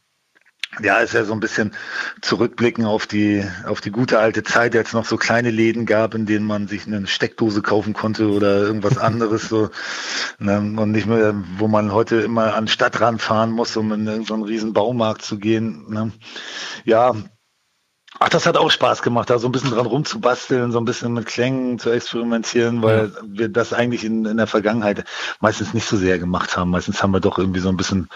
ja, 0.82 0.98
ist 0.98 1.14
ja 1.14 1.24
so 1.24 1.32
ein 1.32 1.40
bisschen 1.40 1.72
zurückblicken 2.20 2.84
auf 2.84 3.06
die, 3.06 3.44
auf 3.66 3.80
die 3.80 3.90
gute 3.90 4.18
alte 4.18 4.42
Zeit, 4.42 4.76
als 4.76 4.88
es 4.88 4.94
noch 4.94 5.04
so 5.04 5.16
kleine 5.16 5.50
Läden 5.50 5.86
gab, 5.86 6.14
in 6.14 6.26
denen 6.26 6.46
man 6.46 6.68
sich 6.68 6.86
eine 6.86 7.06
Steckdose 7.06 7.62
kaufen 7.62 7.92
konnte 7.92 8.28
oder 8.28 8.62
irgendwas 8.62 8.98
anderes 8.98 9.48
so, 9.48 9.70
ne, 10.38 10.58
und 10.58 10.90
nicht 10.92 11.06
mehr, 11.06 11.34
wo 11.58 11.68
man 11.68 11.92
heute 11.92 12.16
immer 12.16 12.54
an 12.54 12.64
den 12.64 12.68
Stadtrand 12.68 13.22
fahren 13.22 13.50
muss, 13.50 13.76
um 13.76 13.92
in 13.92 14.24
so 14.24 14.34
einen 14.34 14.42
riesen 14.42 14.72
Baumarkt 14.72 15.22
zu 15.22 15.38
gehen. 15.38 15.86
Ne. 15.88 16.12
Ja, 16.84 17.14
Ach, 18.18 18.28
das 18.28 18.46
hat 18.46 18.56
auch 18.56 18.70
Spaß 18.70 19.02
gemacht, 19.02 19.28
da 19.30 19.38
so 19.38 19.48
ein 19.48 19.52
bisschen 19.52 19.70
dran 19.70 19.86
rumzubasteln, 19.86 20.72
so 20.72 20.78
ein 20.78 20.84
bisschen 20.84 21.12
mit 21.12 21.26
Klängen 21.26 21.78
zu 21.78 21.90
experimentieren, 21.90 22.82
weil 22.82 23.12
ja. 23.14 23.20
wir 23.24 23.48
das 23.48 23.72
eigentlich 23.72 24.04
in, 24.04 24.24
in 24.24 24.36
der 24.38 24.46
Vergangenheit 24.46 25.04
meistens 25.40 25.74
nicht 25.74 25.86
so 25.86 25.96
sehr 25.96 26.18
gemacht 26.18 26.56
haben. 26.56 26.70
Meistens 26.70 27.02
haben 27.02 27.12
wir 27.12 27.20
doch 27.20 27.38
irgendwie 27.38 27.60
so 27.60 27.68
ein 27.68 27.76
bisschen 27.76 28.08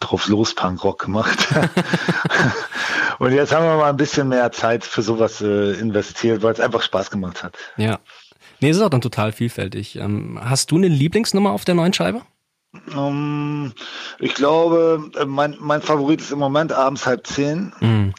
drauf 0.00 0.26
los 0.28 0.54
Punkrock 0.54 1.00
gemacht. 1.00 1.48
Und 3.18 3.32
jetzt 3.32 3.54
haben 3.54 3.64
wir 3.64 3.76
mal 3.76 3.90
ein 3.90 3.96
bisschen 3.96 4.28
mehr 4.28 4.50
Zeit 4.52 4.84
für 4.84 5.02
sowas 5.02 5.40
äh, 5.40 5.72
investiert, 5.72 6.42
weil 6.42 6.52
es 6.52 6.60
einfach 6.60 6.82
Spaß 6.82 7.10
gemacht 7.10 7.42
hat. 7.42 7.56
Ja. 7.76 7.98
Nee, 8.60 8.70
es 8.70 8.76
ist 8.76 8.82
auch 8.82 8.90
dann 8.90 9.00
total 9.00 9.32
vielfältig. 9.32 9.96
Ähm, 9.96 10.38
hast 10.42 10.70
du 10.70 10.76
eine 10.76 10.88
Lieblingsnummer 10.88 11.50
auf 11.50 11.64
der 11.64 11.74
neuen 11.74 11.92
Scheibe? 11.92 12.22
Um, 12.94 12.96
ähm, 12.96 13.72
ich 14.18 14.34
glaube, 14.34 15.10
äh, 15.18 15.24
mein, 15.24 15.56
mein 15.60 15.80
Favorit 15.80 16.20
ist 16.20 16.32
im 16.32 16.38
Moment 16.38 16.72
abends 16.72 17.06
halb 17.06 17.26
zehn. 17.26 17.72
Mhm. 17.80 18.14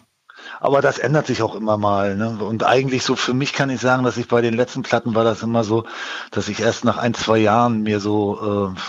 Aber 0.59 0.81
das 0.81 0.97
ändert 0.97 1.27
sich 1.27 1.41
auch 1.41 1.55
immer 1.55 1.77
mal. 1.77 2.15
Ne? 2.15 2.37
Und 2.39 2.63
eigentlich 2.63 3.03
so 3.03 3.15
für 3.15 3.33
mich 3.33 3.53
kann 3.53 3.69
ich 3.69 3.81
sagen, 3.81 4.03
dass 4.03 4.17
ich 4.17 4.27
bei 4.27 4.41
den 4.41 4.53
letzten 4.53 4.83
Platten 4.83 5.15
war 5.15 5.23
das 5.23 5.41
immer 5.43 5.63
so, 5.63 5.85
dass 6.31 6.47
ich 6.47 6.59
erst 6.59 6.85
nach 6.85 6.97
ein, 6.97 7.13
zwei 7.13 7.37
Jahren 7.37 7.83
mir 7.83 7.99
so 7.99 8.73
äh, 8.73 8.79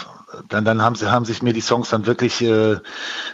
dann, 0.48 0.64
dann 0.64 0.82
haben 0.82 0.96
sie 0.96 1.10
haben 1.10 1.24
sich 1.24 1.42
mir 1.42 1.52
die 1.52 1.60
Songs 1.60 1.90
dann 1.90 2.06
wirklich 2.06 2.42
äh, 2.42 2.76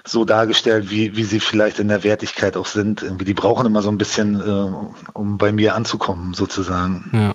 so 0.05 0.25
dargestellt, 0.25 0.91
wie, 0.91 1.17
wie 1.17 1.25
sie 1.25 1.41
vielleicht 1.41 1.79
in 1.79 1.89
der 1.89 2.05
Wertigkeit 2.05 2.57
auch 2.57 2.67
sind. 2.67 3.03
Irgendwie, 3.03 3.25
die 3.25 3.35
brauchen 3.35 3.67
immer 3.67 3.83
so 3.83 3.91
ein 3.91 3.99
bisschen, 3.99 4.41
äh, 4.41 4.91
um 5.13 5.39
bei 5.39 5.53
mir 5.53 5.75
anzukommen, 5.75 6.35
sozusagen. 6.35 7.11
Ja. 7.13 7.35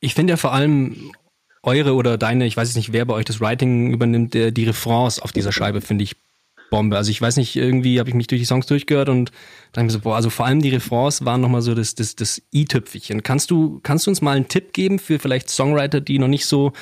Ich 0.00 0.14
finde 0.14 0.32
ja 0.32 0.36
vor 0.36 0.52
allem 0.52 1.12
eure 1.62 1.94
oder 1.94 2.16
deine, 2.16 2.46
ich 2.46 2.56
weiß 2.56 2.74
nicht, 2.74 2.92
wer 2.92 3.04
bei 3.04 3.14
euch 3.14 3.26
das 3.26 3.40
Writing 3.40 3.92
übernimmt, 3.92 4.32
die 4.32 4.64
Refrains 4.64 5.20
auf 5.20 5.32
dieser 5.32 5.52
Scheibe 5.52 5.82
finde 5.82 6.04
ich 6.04 6.16
Bombe. 6.70 6.96
Also 6.96 7.10
ich 7.10 7.20
weiß 7.20 7.36
nicht, 7.36 7.56
irgendwie 7.56 7.98
habe 7.98 8.08
ich 8.08 8.14
mich 8.14 8.28
durch 8.28 8.40
die 8.40 8.46
Songs 8.46 8.66
durchgehört 8.66 9.08
und 9.08 9.32
dann 9.72 9.86
mir 9.86 9.92
so, 9.92 10.00
boah, 10.00 10.16
also 10.16 10.30
vor 10.30 10.46
allem 10.46 10.62
die 10.62 10.70
Refrains 10.70 11.24
waren 11.24 11.40
nochmal 11.40 11.62
so 11.62 11.74
das, 11.74 11.94
das, 11.94 12.16
das 12.16 12.40
i-Tüpfelchen. 12.54 13.22
Kannst 13.22 13.50
du, 13.50 13.80
kannst 13.82 14.06
du 14.06 14.10
uns 14.10 14.22
mal 14.22 14.36
einen 14.36 14.48
Tipp 14.48 14.72
geben 14.72 14.98
für 14.98 15.18
vielleicht 15.18 15.50
Songwriter, 15.50 16.00
die 16.00 16.18
noch 16.18 16.28
nicht 16.28 16.46
so, 16.46 16.72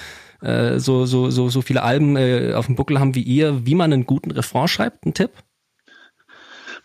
äh, 0.43 0.79
so, 0.79 1.07
so, 1.07 1.31
so, 1.31 1.49
so 1.49 1.63
viele 1.63 1.83
Alben 1.83 2.17
äh, 2.17 2.53
auf 2.55 2.67
dem 2.67 2.77
Buckel 2.77 3.01
haben 3.01 3.15
wie 3.15 3.23
ihr, 3.23 3.67
wie 3.67 3.75
man 3.75 3.93
einen 3.93 4.07
guten 4.07 4.31
Refrain 4.31 4.69
schreibt? 4.69 5.05
Ein 5.07 5.15
Tipp? 5.15 5.31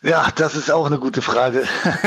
Ja, 0.03 0.27
das 0.35 0.55
ist 0.55 0.69
auch 0.69 0.85
eine 0.85 0.99
gute 0.99 1.21
Frage. 1.21 1.63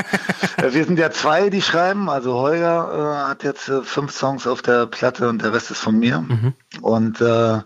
Wir 0.71 0.85
sind 0.85 0.99
ja 0.99 1.11
zwei, 1.11 1.49
die 1.49 1.63
schreiben. 1.63 2.11
Also 2.11 2.35
Holger 2.35 3.25
äh, 3.25 3.31
hat 3.31 3.43
jetzt 3.43 3.71
äh, 3.71 3.81
fünf 3.81 4.13
Songs 4.13 4.47
auf 4.47 4.61
der 4.61 4.85
Platte 4.87 5.31
und 5.31 5.43
der 5.43 5.55
Rest 5.55 5.71
ist 5.71 5.81
von 5.81 5.99
mir. 5.99 6.21
Mhm. 6.21 6.53
Und 6.83 7.23
äh, 7.23 7.61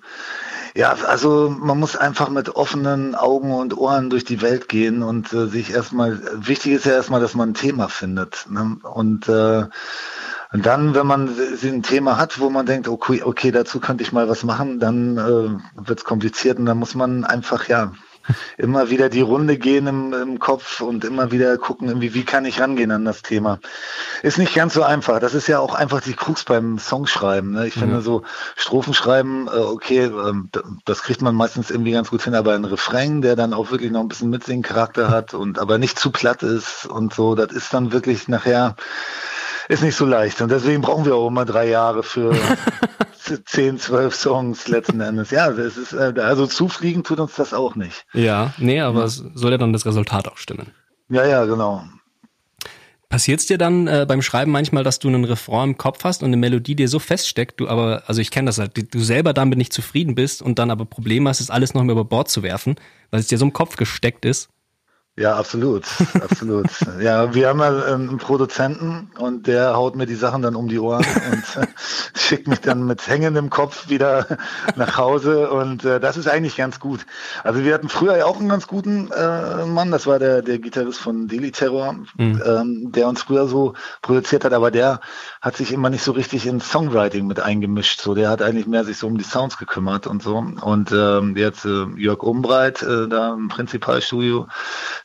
ja, 0.80 0.96
also 1.06 1.54
man 1.58 1.78
muss 1.78 1.94
einfach 1.96 2.30
mit 2.30 2.56
offenen 2.56 3.14
Augen 3.14 3.52
und 3.52 3.76
Ohren 3.76 4.08
durch 4.08 4.25
die 4.25 4.40
Welt 4.40 4.68
gehen 4.68 5.02
und 5.02 5.32
äh, 5.32 5.46
sich 5.46 5.72
erstmal, 5.72 6.20
wichtig 6.34 6.72
ist 6.72 6.87
ja 6.87 6.92
erstmal, 6.92 7.20
dass 7.20 7.34
man 7.34 7.50
ein 7.50 7.54
Thema 7.54 7.88
findet. 7.88 8.46
Ne? 8.49 8.78
Und 8.82 9.28
äh, 9.28 9.66
Und 10.52 10.66
dann, 10.66 10.94
wenn 10.94 11.06
man 11.06 11.28
ein 11.62 11.82
Thema 11.82 12.16
hat, 12.16 12.40
wo 12.40 12.50
man 12.50 12.66
denkt, 12.66 12.88
okay, 12.88 13.22
okay, 13.22 13.52
dazu 13.52 13.78
könnte 13.78 14.02
ich 14.02 14.12
mal 14.12 14.28
was 14.28 14.42
machen, 14.42 14.80
dann 14.80 15.16
äh, 15.16 15.87
wird 15.87 15.99
es 16.00 16.04
kompliziert 16.04 16.58
und 16.58 16.66
dann 16.66 16.78
muss 16.78 16.94
man 16.96 17.25
einfach, 17.25 17.68
ja, 17.68 17.92
immer 18.58 18.90
wieder 18.90 19.08
die 19.08 19.20
Runde 19.20 19.58
gehen 19.58 19.87
im, 19.87 20.12
im 20.12 20.38
Kopf 20.38 20.80
und 20.80 21.04
immer 21.04 21.30
wieder 21.30 21.56
gucken, 21.58 21.88
irgendwie, 21.88 22.14
wie 22.14 22.25
kann 22.25 22.44
ich 22.44 22.60
rangehen 22.60 22.90
an 22.90 23.04
das 23.04 23.22
Thema. 23.22 23.60
Ist 24.22 24.38
nicht 24.38 24.54
ganz 24.54 24.75
so 24.75 24.82
einfach. 24.82 25.20
Das 25.20 25.34
ist 25.34 25.46
ja 25.46 25.58
auch 25.58 25.75
einfach 25.75 26.00
die 26.00 26.14
Krux 26.14 26.44
beim 26.44 26.78
Songschreiben. 26.78 27.52
Ne? 27.52 27.66
Ich 27.66 27.76
mhm. 27.76 27.80
finde 27.80 28.00
so 28.02 28.22
Strophenschreiben, 28.56 29.49
äh, 29.49 29.50
okay, 29.50 30.04
äh, 30.04 30.60
das 30.84 31.02
kriegt 31.02 31.22
man 31.22 31.34
meistens 31.34 31.70
irgendwie 31.70 31.92
ganz 31.92 32.10
gut 32.10 32.22
hin, 32.22 32.34
aber 32.34 32.54
ein 32.54 32.64
Refrain, 32.64 33.22
der 33.22 33.37
dann 33.37 33.54
auch 33.54 33.70
wirklich 33.70 33.90
noch 33.90 34.00
ein 34.00 34.08
bisschen 34.08 34.30
Mitsingen-Charakter 34.30 35.10
hat 35.10 35.34
und 35.34 35.58
aber 35.58 35.78
nicht 35.78 35.99
zu 35.99 36.10
platt 36.10 36.42
ist 36.42 36.87
und 36.87 37.14
so, 37.14 37.34
das 37.34 37.52
ist 37.52 37.72
dann 37.72 37.92
wirklich 37.92 38.28
nachher 38.28 38.76
ist 39.71 39.83
nicht 39.83 39.95
so 39.95 40.05
leicht. 40.05 40.41
Und 40.41 40.50
deswegen 40.50 40.83
brauchen 40.83 41.05
wir 41.05 41.15
auch 41.15 41.29
immer 41.29 41.45
drei 41.45 41.69
Jahre 41.69 42.03
für 42.03 42.35
10, 43.47 43.79
12 43.79 44.15
Songs 44.15 44.67
letzten 44.67 45.00
Endes. 45.00 45.31
Ja, 45.31 45.50
das 45.53 45.77
ist, 45.77 45.93
äh, 45.93 46.12
also 46.19 46.47
zufliegen 46.47 47.05
tut 47.05 47.21
uns 47.21 47.37
das 47.37 47.55
auch 47.55 47.77
nicht. 47.77 48.05
Ja, 48.12 48.53
nee, 48.59 48.81
aber 48.81 49.00
ja. 49.00 49.05
es 49.07 49.23
soll 49.35 49.53
ja 49.53 49.59
dann 49.59 49.73
das 49.73 49.87
Resultat 49.87 50.27
auch 50.27 50.39
stimmen. 50.39 50.73
Ja, 51.09 51.25
ja, 51.25 51.45
genau. 51.45 51.85
Passiert 53.09 53.41
es 53.41 53.47
dir 53.47 53.59
dann 53.59 53.87
äh, 53.87 54.07
beim 54.09 54.23
Schreiben 54.23 54.50
manchmal, 54.50 54.83
dass 54.83 54.99
du 54.99 55.07
einen 55.07 55.25
Refrain 55.25 55.71
im 55.71 55.79
Kopf 55.79 56.03
hast 56.03 56.23
und 56.23 56.29
eine 56.29 56.37
Melodie 56.37 56.75
dir 56.75 56.89
so 56.89 56.99
feststeckt, 56.99 57.61
du 57.61 57.69
aber, 57.69 58.05
also 58.07 58.21
ich 58.21 58.31
kenne 58.33 58.47
das 58.47 58.59
halt, 58.59 58.93
du 58.95 59.00
selber 59.00 59.33
damit 59.33 59.59
nicht 59.59 59.73
zufrieden 59.73 60.17
bist 60.17 60.43
und 60.43 60.59
dann 60.59 60.71
aber 60.71 60.85
Probleme 60.85 61.29
hast, 61.29 61.41
es 61.41 61.50
alles 61.50 61.75
noch 61.75 61.83
mal 61.83 61.93
über 61.93 62.05
Bord 62.05 62.29
zu 62.29 62.43
werfen, 62.43 62.77
weil 63.11 63.21
es 63.21 63.29
dir 63.29 63.39
so 63.39 63.45
im 63.45 63.53
Kopf 63.53 63.77
gesteckt 63.77 64.25
ist 64.25 64.49
ja, 65.17 65.37
absolut, 65.37 65.85
absolut. 66.14 66.67
ja, 67.00 67.35
wir 67.35 67.49
haben 67.49 67.61
ja 67.61 67.85
einen 67.85 68.19
Produzenten 68.19 69.11
und 69.19 69.47
der 69.47 69.76
haut 69.76 69.97
mir 69.97 70.07
die 70.07 70.14
Sachen 70.14 70.43
dann 70.43 70.55
um 70.55 70.69
die 70.69 70.79
Ohren 70.79 71.05
und 71.05 71.69
schickt 72.14 72.49
mich 72.49 72.61
dann 72.61 72.87
mit 72.87 73.07
hängendem 73.07 73.50
Kopf 73.50 73.88
wieder 73.88 74.38
nach 74.76 74.97
Hause 74.97 75.50
und 75.50 75.85
äh, 75.85 76.00
das 76.00 76.17
ist 76.17 76.29
eigentlich 76.29 76.57
ganz 76.57 76.81
gut. 76.81 77.07
Also 77.45 77.64
wir 77.64 77.75
hatten 77.75 77.88
früher 77.88 78.17
ja 78.17 78.25
auch 78.25 78.38
einen 78.38 78.49
ganz 78.49 78.67
guten 78.67 79.11
äh, 79.11 79.67
Mann, 79.67 79.90
das 79.90 80.07
war 80.07 80.19
der, 80.19 80.43
der 80.43 80.59
Gitarrist 80.59 81.00
von 81.00 81.29
Daily 81.29 81.50
Terror, 81.50 81.97
mhm. 82.17 82.43
ähm, 82.45 82.93
der 82.93 83.09
uns 83.09 83.23
früher 83.23 83.47
so 83.47 83.75
produziert 84.02 84.45
hat, 84.45 84.52
aber 84.52 84.71
der 84.71 85.00
hat 85.40 85.57
sich 85.57 85.73
immer 85.73 85.90
nicht 85.90 86.02
so 86.02 86.12
richtig 86.12 86.47
ins 86.47 86.71
Songwriting 86.71 87.26
mit 87.26 87.40
eingemischt. 87.40 88.00
So, 88.00 88.14
der 88.14 88.31
hat 88.31 88.43
eigentlich 88.43 88.67
mehr 88.67 88.85
sich 88.85 88.99
so 88.99 89.07
um 89.07 89.19
die 89.19 89.25
Sounds 89.25 89.59
gekümmert 89.59 90.07
und 90.07 90.23
so. 90.23 90.37
Und 90.37 90.93
ähm, 90.93 91.37
jetzt 91.37 91.64
äh, 91.64 91.87
Jörg 91.97 92.23
Umbreit 92.23 92.83
äh, 92.83 93.09
da 93.09 93.35
im 93.35 93.49
Prinzipalstudio, 93.49 94.47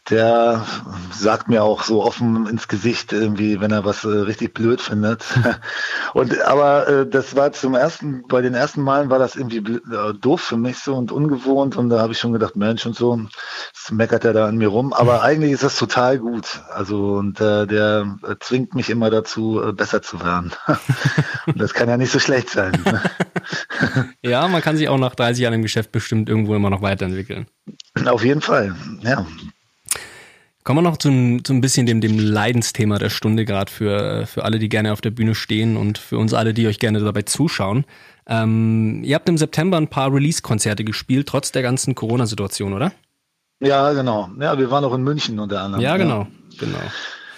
der 0.09 0.65
sagt 1.11 1.49
mir 1.49 1.63
auch 1.63 1.83
so 1.83 2.03
offen 2.03 2.47
ins 2.47 2.67
Gesicht 2.67 3.11
irgendwie, 3.11 3.59
wenn 3.59 3.71
er 3.71 3.85
was 3.85 4.03
äh, 4.03 4.09
richtig 4.09 4.53
blöd 4.53 4.79
findet. 4.79 5.25
und 6.13 6.41
aber 6.41 6.87
äh, 6.87 7.07
das 7.07 7.35
war 7.35 7.51
zum 7.53 7.73
ersten, 7.73 8.23
bei 8.27 8.41
den 8.41 8.53
ersten 8.53 8.81
Malen 8.81 9.09
war 9.09 9.17
das 9.17 9.35
irgendwie 9.35 9.57
äh, 9.57 10.13
doof 10.13 10.41
für 10.41 10.57
mich 10.57 10.77
so 10.77 10.95
und 10.95 11.11
ungewohnt 11.11 11.75
und 11.75 11.89
da 11.89 11.99
habe 11.99 12.13
ich 12.13 12.19
schon 12.19 12.33
gedacht, 12.33 12.55
Mensch 12.55 12.85
und 12.85 12.95
so, 12.95 13.19
das 13.73 13.91
meckert 13.91 14.25
er 14.25 14.33
da 14.33 14.47
an 14.47 14.57
mir 14.57 14.67
rum. 14.67 14.93
Aber 14.93 15.23
eigentlich 15.23 15.51
ist 15.51 15.63
das 15.63 15.77
total 15.77 16.19
gut. 16.19 16.61
Also 16.71 17.15
und 17.15 17.41
äh, 17.41 17.65
der 17.65 18.17
äh, 18.27 18.35
zwingt 18.39 18.75
mich 18.75 18.91
immer 18.91 19.09
dazu, 19.09 19.61
äh, 19.61 19.73
besser 19.73 20.03
zu 20.03 20.23
werden. 20.23 20.51
und 21.47 21.59
das 21.59 21.73
kann 21.73 21.89
ja 21.89 21.97
nicht 21.97 22.11
so 22.11 22.19
schlecht 22.19 22.51
sein. 22.51 22.73
ja, 24.21 24.47
man 24.47 24.61
kann 24.61 24.77
sich 24.77 24.87
auch 24.87 24.99
nach 24.99 25.15
30 25.15 25.41
Jahren 25.41 25.55
im 25.55 25.61
Geschäft 25.63 25.91
bestimmt 25.91 26.29
irgendwo 26.29 26.55
immer 26.55 26.69
noch 26.69 26.83
weiterentwickeln. 26.83 27.47
Auf 28.05 28.23
jeden 28.23 28.41
Fall, 28.41 28.75
ja. 29.01 29.25
Kommen 30.65 30.79
wir 30.79 30.89
noch 30.89 30.97
zu, 30.97 31.37
zu 31.43 31.53
ein 31.53 31.61
bisschen 31.61 31.85
dem, 31.85 32.01
dem 32.01 32.17
Leidensthema 32.17 32.97
der 32.97 33.11
Stunde, 33.11 33.45
gerade 33.45 33.71
für, 33.71 34.25
für 34.25 34.43
alle, 34.43 34.57
die 34.57 34.67
gerne 34.67 34.93
auf 34.93 34.99
der 34.99 35.11
Bühne 35.11 35.35
stehen 35.35 35.77
und 35.77 35.99
für 35.99 36.17
uns 36.17 36.33
alle, 36.33 36.55
die 36.55 36.65
euch 36.65 36.79
gerne 36.79 36.99
dabei 36.99 37.21
zuschauen. 37.21 37.85
Ähm, 38.25 39.03
ihr 39.03 39.13
habt 39.13 39.29
im 39.29 39.37
September 39.37 39.77
ein 39.77 39.89
paar 39.89 40.11
Release-Konzerte 40.11 40.83
gespielt, 40.83 41.27
trotz 41.27 41.51
der 41.51 41.61
ganzen 41.61 41.93
Corona-Situation, 41.93 42.73
oder? 42.73 42.91
Ja, 43.59 43.93
genau. 43.93 44.31
Ja, 44.39 44.57
wir 44.57 44.71
waren 44.71 44.83
auch 44.83 44.95
in 44.95 45.03
München 45.03 45.37
unter 45.37 45.61
anderem. 45.61 45.83
Ja, 45.83 45.97
genau, 45.97 46.21
ja. 46.21 46.57
genau. 46.59 46.79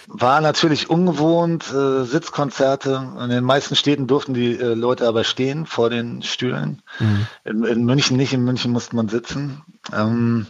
War 0.08 0.40
natürlich 0.40 0.90
ungewohnt, 0.90 1.66
äh, 1.74 2.06
Sitzkonzerte. 2.06 3.12
In 3.22 3.30
den 3.30 3.44
meisten 3.44 3.76
Städten 3.76 4.08
durften 4.08 4.36
die 4.36 4.58
äh, 4.58 4.74
Leute 4.74 5.06
aber 5.06 5.26
stehen 5.26 5.66
vor 5.66 5.90
den 5.90 6.22
Stühlen. 6.22 6.82
Mhm. 7.00 7.28
In, 7.44 7.64
in, 7.66 7.84
München 7.84 8.16
nicht, 8.16 8.32
in 8.32 8.46
München 8.46 8.72
musste 8.72 8.96
man 8.96 9.10
sitzen. 9.10 9.64
Ähm, 9.94 10.48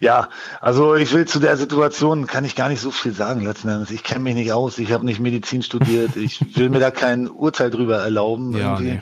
ja, 0.00 0.28
also 0.60 0.94
ich 0.94 1.12
will 1.12 1.26
zu 1.26 1.38
der 1.38 1.56
Situation 1.56 2.26
kann 2.26 2.44
ich 2.44 2.54
gar 2.56 2.68
nicht 2.68 2.80
so 2.80 2.90
viel 2.90 3.12
sagen 3.12 3.42
letzten 3.42 3.68
Endes. 3.68 3.90
Ich 3.90 4.02
kenne 4.02 4.20
mich 4.20 4.34
nicht 4.34 4.52
aus, 4.52 4.78
ich 4.78 4.92
habe 4.92 5.04
nicht 5.04 5.20
Medizin 5.20 5.62
studiert, 5.62 6.16
ich 6.16 6.56
will 6.56 6.68
mir 6.68 6.80
da 6.80 6.90
kein 6.90 7.28
Urteil 7.28 7.70
drüber 7.70 7.98
erlauben. 7.98 8.56
Ja, 8.56 8.78
nee. 8.78 9.00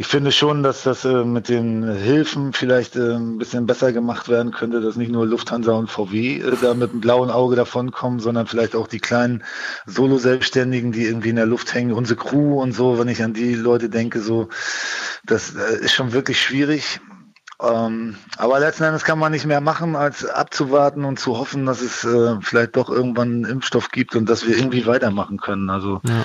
Ich 0.00 0.06
finde 0.06 0.30
schon, 0.30 0.62
dass 0.62 0.84
das 0.84 1.04
äh, 1.04 1.24
mit 1.24 1.48
den 1.48 1.82
Hilfen 1.82 2.52
vielleicht 2.52 2.94
äh, 2.94 3.16
ein 3.16 3.36
bisschen 3.36 3.66
besser 3.66 3.92
gemacht 3.92 4.28
werden 4.28 4.52
könnte, 4.52 4.80
dass 4.80 4.94
nicht 4.94 5.10
nur 5.10 5.26
Lufthansa 5.26 5.72
und 5.72 5.90
VW 5.90 6.38
äh, 6.38 6.56
da 6.62 6.74
mit 6.74 6.92
einem 6.92 7.00
blauen 7.00 7.32
Auge 7.32 7.56
davonkommen, 7.56 8.20
sondern 8.20 8.46
vielleicht 8.46 8.76
auch 8.76 8.86
die 8.86 9.00
kleinen 9.00 9.42
Solo-Selbstständigen, 9.86 10.92
die 10.92 11.04
irgendwie 11.04 11.30
in 11.30 11.36
der 11.36 11.46
Luft 11.46 11.74
hängen, 11.74 11.92
unsere 11.92 12.16
Crew 12.16 12.62
und 12.62 12.70
so, 12.70 12.96
wenn 13.00 13.08
ich 13.08 13.24
an 13.24 13.34
die 13.34 13.56
Leute 13.56 13.88
denke, 13.88 14.20
so, 14.20 14.50
das 15.24 15.56
äh, 15.56 15.80
ist 15.80 15.94
schon 15.94 16.12
wirklich 16.12 16.40
schwierig. 16.40 17.00
Ähm, 17.60 18.16
aber 18.36 18.60
letzten 18.60 18.84
Endes 18.84 19.04
kann 19.04 19.18
man 19.18 19.32
nicht 19.32 19.46
mehr 19.46 19.60
machen, 19.60 19.96
als 19.96 20.24
abzuwarten 20.24 21.04
und 21.04 21.18
zu 21.18 21.36
hoffen, 21.38 21.66
dass 21.66 21.80
es 21.80 22.04
äh, 22.04 22.36
vielleicht 22.40 22.76
doch 22.76 22.88
irgendwann 22.88 23.28
einen 23.28 23.44
Impfstoff 23.44 23.90
gibt 23.90 24.14
und 24.14 24.28
dass 24.28 24.46
wir 24.46 24.56
irgendwie 24.56 24.86
weitermachen 24.86 25.38
können. 25.38 25.68
Also 25.68 26.00
ja. 26.04 26.24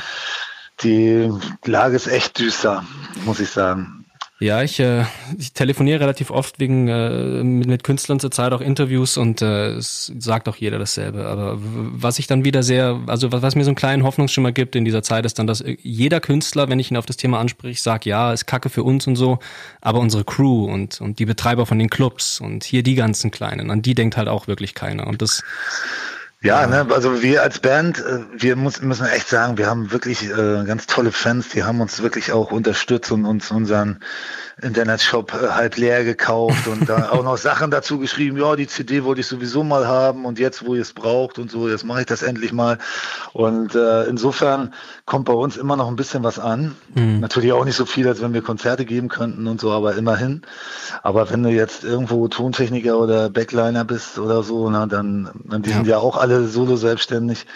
die 0.81 1.31
Lage 1.65 1.95
ist 1.95 2.07
echt 2.07 2.37
düster, 2.37 2.83
muss 3.25 3.39
ich 3.39 3.49
sagen. 3.49 4.02
Ja, 4.43 4.61
ich, 4.61 4.77
äh, 4.81 5.05
ich 5.37 5.53
telefoniere 5.53 6.01
relativ 6.01 6.29
oft 6.29 6.59
wegen 6.59 6.89
äh, 6.89 7.43
mit, 7.45 7.65
mit 7.65 7.83
Künstlern 7.85 8.19
zurzeit 8.19 8.51
auch 8.51 8.59
Interviews 8.59 9.15
und 9.15 9.41
äh, 9.41 9.69
es 9.75 10.11
sagt 10.19 10.49
auch 10.49 10.57
jeder 10.57 10.79
dasselbe. 10.79 11.27
Aber 11.27 11.57
was 11.59 12.19
ich 12.19 12.27
dann 12.27 12.43
wieder 12.43 12.61
sehr, 12.61 12.99
also 13.07 13.31
was, 13.31 13.41
was 13.41 13.55
mir 13.55 13.63
so 13.63 13.69
einen 13.69 13.77
kleinen 13.77 14.03
Hoffnungsschimmer 14.03 14.51
gibt 14.51 14.75
in 14.75 14.83
dieser 14.83 15.01
Zeit, 15.01 15.25
ist 15.25 15.39
dann, 15.39 15.47
dass 15.47 15.63
jeder 15.81 16.19
Künstler, 16.19 16.67
wenn 16.67 16.77
ich 16.77 16.91
ihn 16.91 16.97
auf 16.97 17.05
das 17.05 17.15
Thema 17.15 17.39
anspreche, 17.39 17.81
sagt, 17.81 18.05
ja, 18.05 18.33
ist 18.33 18.45
Kacke 18.45 18.67
für 18.67 18.83
uns 18.83 19.07
und 19.07 19.15
so, 19.15 19.39
aber 19.79 20.01
unsere 20.01 20.25
Crew 20.25 20.65
und 20.65 20.99
und 20.99 21.19
die 21.19 21.25
Betreiber 21.25 21.65
von 21.65 21.79
den 21.79 21.89
Clubs 21.89 22.41
und 22.41 22.65
hier 22.65 22.83
die 22.83 22.95
ganzen 22.95 23.31
Kleinen, 23.31 23.71
an 23.71 23.81
die 23.81 23.95
denkt 23.95 24.17
halt 24.17 24.27
auch 24.27 24.47
wirklich 24.47 24.73
keiner. 24.73 25.07
Und 25.07 25.21
das 25.21 25.41
ja, 26.43 26.67
ne, 26.67 26.85
also 26.93 27.23
wir 27.23 27.41
als 27.41 27.59
Band, 27.59 27.99
äh, 27.99 28.19
wir 28.33 28.57
muss, 28.57 28.81
müssen 28.81 29.05
echt 29.05 29.29
sagen, 29.29 29.57
wir 29.57 29.67
haben 29.67 29.91
wirklich 29.91 30.29
äh, 30.29 30.63
ganz 30.65 30.87
tolle 30.87 31.11
Fans, 31.13 31.49
die 31.49 31.63
haben 31.63 31.79
uns 31.79 32.03
wirklich 32.03 32.33
auch 32.33 32.51
unterstützt 32.51 33.11
und 33.11 33.25
uns 33.25 33.49
unseren 33.49 33.99
Internetshop 34.61 35.33
äh, 35.33 35.49
halb 35.49 35.77
leer 35.77 36.03
gekauft 36.03 36.67
und 36.67 36.87
da 36.87 37.09
auch 37.11 37.23
noch 37.23 37.37
Sachen 37.37 37.71
dazu 37.71 37.99
geschrieben, 37.99 38.37
ja, 38.37 38.55
die 38.55 38.67
CD 38.67 39.03
wollte 39.03 39.21
ich 39.21 39.27
sowieso 39.27 39.63
mal 39.63 39.87
haben 39.87 40.25
und 40.25 40.39
jetzt, 40.39 40.65
wo 40.65 40.75
ihr 40.75 40.81
es 40.81 40.93
braucht 40.93 41.39
und 41.39 41.49
so, 41.49 41.67
jetzt 41.69 41.83
mache 41.85 42.01
ich 42.01 42.05
das 42.05 42.21
endlich 42.21 42.53
mal. 42.53 42.77
Und 43.33 43.75
äh, 43.75 44.03
insofern 44.05 44.73
kommt 45.05 45.25
bei 45.25 45.33
uns 45.33 45.57
immer 45.57 45.75
noch 45.75 45.87
ein 45.87 45.95
bisschen 45.95 46.23
was 46.23 46.39
an. 46.39 46.75
Mhm. 46.93 47.19
Natürlich 47.19 47.51
auch 47.53 47.65
nicht 47.65 47.75
so 47.75 47.85
viel, 47.85 48.07
als 48.07 48.21
wenn 48.21 48.33
wir 48.33 48.41
Konzerte 48.41 48.85
geben 48.85 49.09
könnten 49.09 49.47
und 49.47 49.59
so, 49.59 49.71
aber 49.71 49.95
immerhin. 49.95 50.43
Aber 51.01 51.29
wenn 51.29 51.43
du 51.43 51.49
jetzt 51.49 51.83
irgendwo 51.83 52.27
Tontechniker 52.27 52.97
oder 52.99 53.29
Backliner 53.29 53.85
bist 53.85 54.19
oder 54.19 54.43
so, 54.43 54.69
na, 54.69 54.85
dann, 54.85 55.29
dann 55.45 55.63
die 55.63 55.71
ja. 55.71 55.75
sind 55.77 55.87
ja 55.87 55.97
auch 55.97 56.17
alle 56.17 56.47
solo 56.47 56.75
selbstständig. 56.75 57.47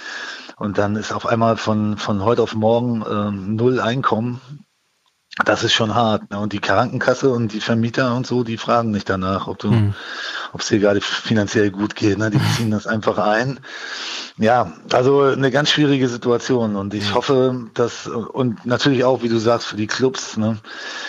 Und 0.58 0.80
dann 0.80 0.96
ist 0.96 1.14
auf 1.14 1.28
einmal 1.28 1.56
von, 1.56 1.98
von 1.98 2.24
heute 2.24 2.42
auf 2.42 2.56
morgen 2.56 3.06
ähm, 3.08 3.56
null 3.56 3.80
Einkommen. 3.80 4.42
Das 5.46 5.64
ist 5.64 5.74
schon 5.74 5.94
hart. 5.94 6.32
Ne? 6.32 6.40
Und 6.40 6.54
die 6.54 6.60
Krankenkasse 6.60 7.30
und 7.30 7.54
die 7.54 7.62
Vermieter 7.62 8.16
und 8.16 8.26
so, 8.26 8.44
die 8.44 8.58
fragen 8.58 8.92
nicht 8.92 9.10
danach, 9.10 9.48
ob 9.48 9.60
du, 9.60 9.72
mhm. 9.72 9.94
ob 10.52 10.62
es 10.62 10.68
dir 10.68 10.80
gerade 10.80 11.00
finanziell 11.02 11.70
gut 11.70 11.96
geht. 11.96 12.18
Ne? 12.18 12.32
Die 12.32 12.42
ziehen 12.56 12.72
das 12.72 12.88
einfach 12.88 13.18
ein. 13.18 13.60
Ja, 14.38 14.74
also 14.92 15.22
eine 15.22 15.52
ganz 15.52 15.70
schwierige 15.70 16.08
Situation. 16.10 16.76
Und 16.76 16.94
ich 16.94 17.14
hoffe, 17.14 17.68
dass, 17.74 18.08
und 18.08 18.66
natürlich 18.66 19.04
auch, 19.04 19.22
wie 19.22 19.30
du 19.30 19.38
sagst, 19.38 19.68
für 19.68 19.78
die 19.78 19.88
Clubs, 19.88 20.38
ne? 20.38 20.58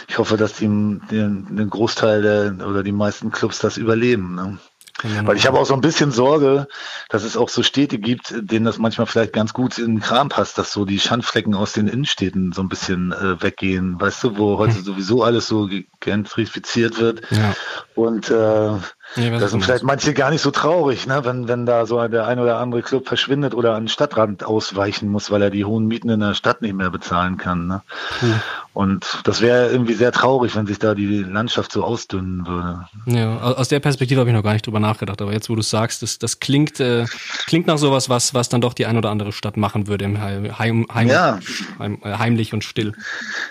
ich 0.08 0.18
hoffe, 0.18 0.36
dass 0.36 0.54
die, 0.54 0.66
den, 0.66 1.46
den 1.56 1.70
Großteil 1.70 2.22
der, 2.22 2.66
oder 2.66 2.82
die 2.82 2.92
meisten 2.92 3.30
Clubs 3.30 3.58
das 3.58 3.76
überleben. 3.76 4.34
Ne? 4.34 4.58
Weil 5.02 5.36
ich 5.36 5.46
habe 5.46 5.58
auch 5.58 5.66
so 5.66 5.74
ein 5.74 5.80
bisschen 5.80 6.10
Sorge, 6.10 6.66
dass 7.08 7.22
es 7.22 7.36
auch 7.36 7.48
so 7.48 7.62
Städte 7.62 7.98
gibt, 7.98 8.34
denen 8.36 8.64
das 8.64 8.78
manchmal 8.78 9.06
vielleicht 9.06 9.32
ganz 9.32 9.52
gut 9.52 9.78
in 9.78 9.96
den 9.96 10.00
Kram 10.00 10.28
passt, 10.28 10.58
dass 10.58 10.72
so 10.72 10.84
die 10.84 10.98
Schandflecken 10.98 11.54
aus 11.54 11.72
den 11.72 11.86
Innenstädten 11.86 12.52
so 12.52 12.62
ein 12.62 12.68
bisschen 12.68 13.12
äh, 13.12 13.40
weggehen, 13.40 14.00
weißt 14.00 14.24
du, 14.24 14.38
wo 14.38 14.58
heute 14.58 14.74
hm. 14.74 14.82
sowieso 14.82 15.22
alles 15.22 15.46
so 15.46 15.68
gentrifiziert 16.00 16.98
wird. 16.98 17.22
Ja. 17.30 17.54
Und 17.94 18.30
äh, 18.30 18.72
Nee, 19.16 19.30
das 19.30 19.50
sind 19.50 19.64
vielleicht 19.64 19.84
manche 19.84 20.12
gar 20.12 20.30
nicht 20.30 20.42
so 20.42 20.50
traurig, 20.50 21.06
ne? 21.06 21.24
wenn, 21.24 21.48
wenn 21.48 21.66
da 21.66 21.86
so 21.86 22.06
der 22.08 22.26
ein 22.26 22.38
oder 22.38 22.58
andere 22.58 22.82
Club 22.82 23.08
verschwindet 23.08 23.54
oder 23.54 23.74
an 23.74 23.84
den 23.84 23.88
Stadtrand 23.88 24.44
ausweichen 24.44 25.08
muss, 25.08 25.30
weil 25.30 25.42
er 25.42 25.50
die 25.50 25.64
hohen 25.64 25.86
Mieten 25.86 26.10
in 26.10 26.20
der 26.20 26.34
Stadt 26.34 26.62
nicht 26.62 26.74
mehr 26.74 26.90
bezahlen 26.90 27.38
kann. 27.38 27.66
Ne? 27.66 27.82
Hm. 28.20 28.40
Und 28.74 29.22
das 29.24 29.40
wäre 29.40 29.70
irgendwie 29.70 29.94
sehr 29.94 30.12
traurig, 30.12 30.54
wenn 30.54 30.66
sich 30.66 30.78
da 30.78 30.94
die 30.94 31.24
Landschaft 31.24 31.72
so 31.72 31.82
ausdünnen 31.82 32.46
würde. 32.46 32.86
Ja, 33.06 33.38
aus 33.40 33.68
der 33.68 33.80
Perspektive 33.80 34.20
habe 34.20 34.30
ich 34.30 34.36
noch 34.36 34.44
gar 34.44 34.52
nicht 34.52 34.66
drüber 34.66 34.78
nachgedacht, 34.78 35.20
aber 35.20 35.32
jetzt, 35.32 35.50
wo 35.50 35.56
du 35.56 35.62
sagst, 35.62 36.02
das, 36.02 36.18
das 36.18 36.38
klingt, 36.38 36.78
äh, 36.78 37.06
klingt 37.46 37.66
nach 37.66 37.78
sowas, 37.78 38.08
was, 38.08 38.34
was 38.34 38.48
dann 38.48 38.60
doch 38.60 38.74
die 38.74 38.86
ein 38.86 38.96
oder 38.96 39.10
andere 39.10 39.32
Stadt 39.32 39.56
machen 39.56 39.88
würde 39.88 40.04
im 40.04 40.20
Heim, 40.20 40.86
Heim, 40.94 41.08
ja. 41.08 41.40
heim, 41.78 41.98
äh, 42.04 42.18
heimlich 42.18 42.52
und 42.52 42.62
still. 42.62 42.92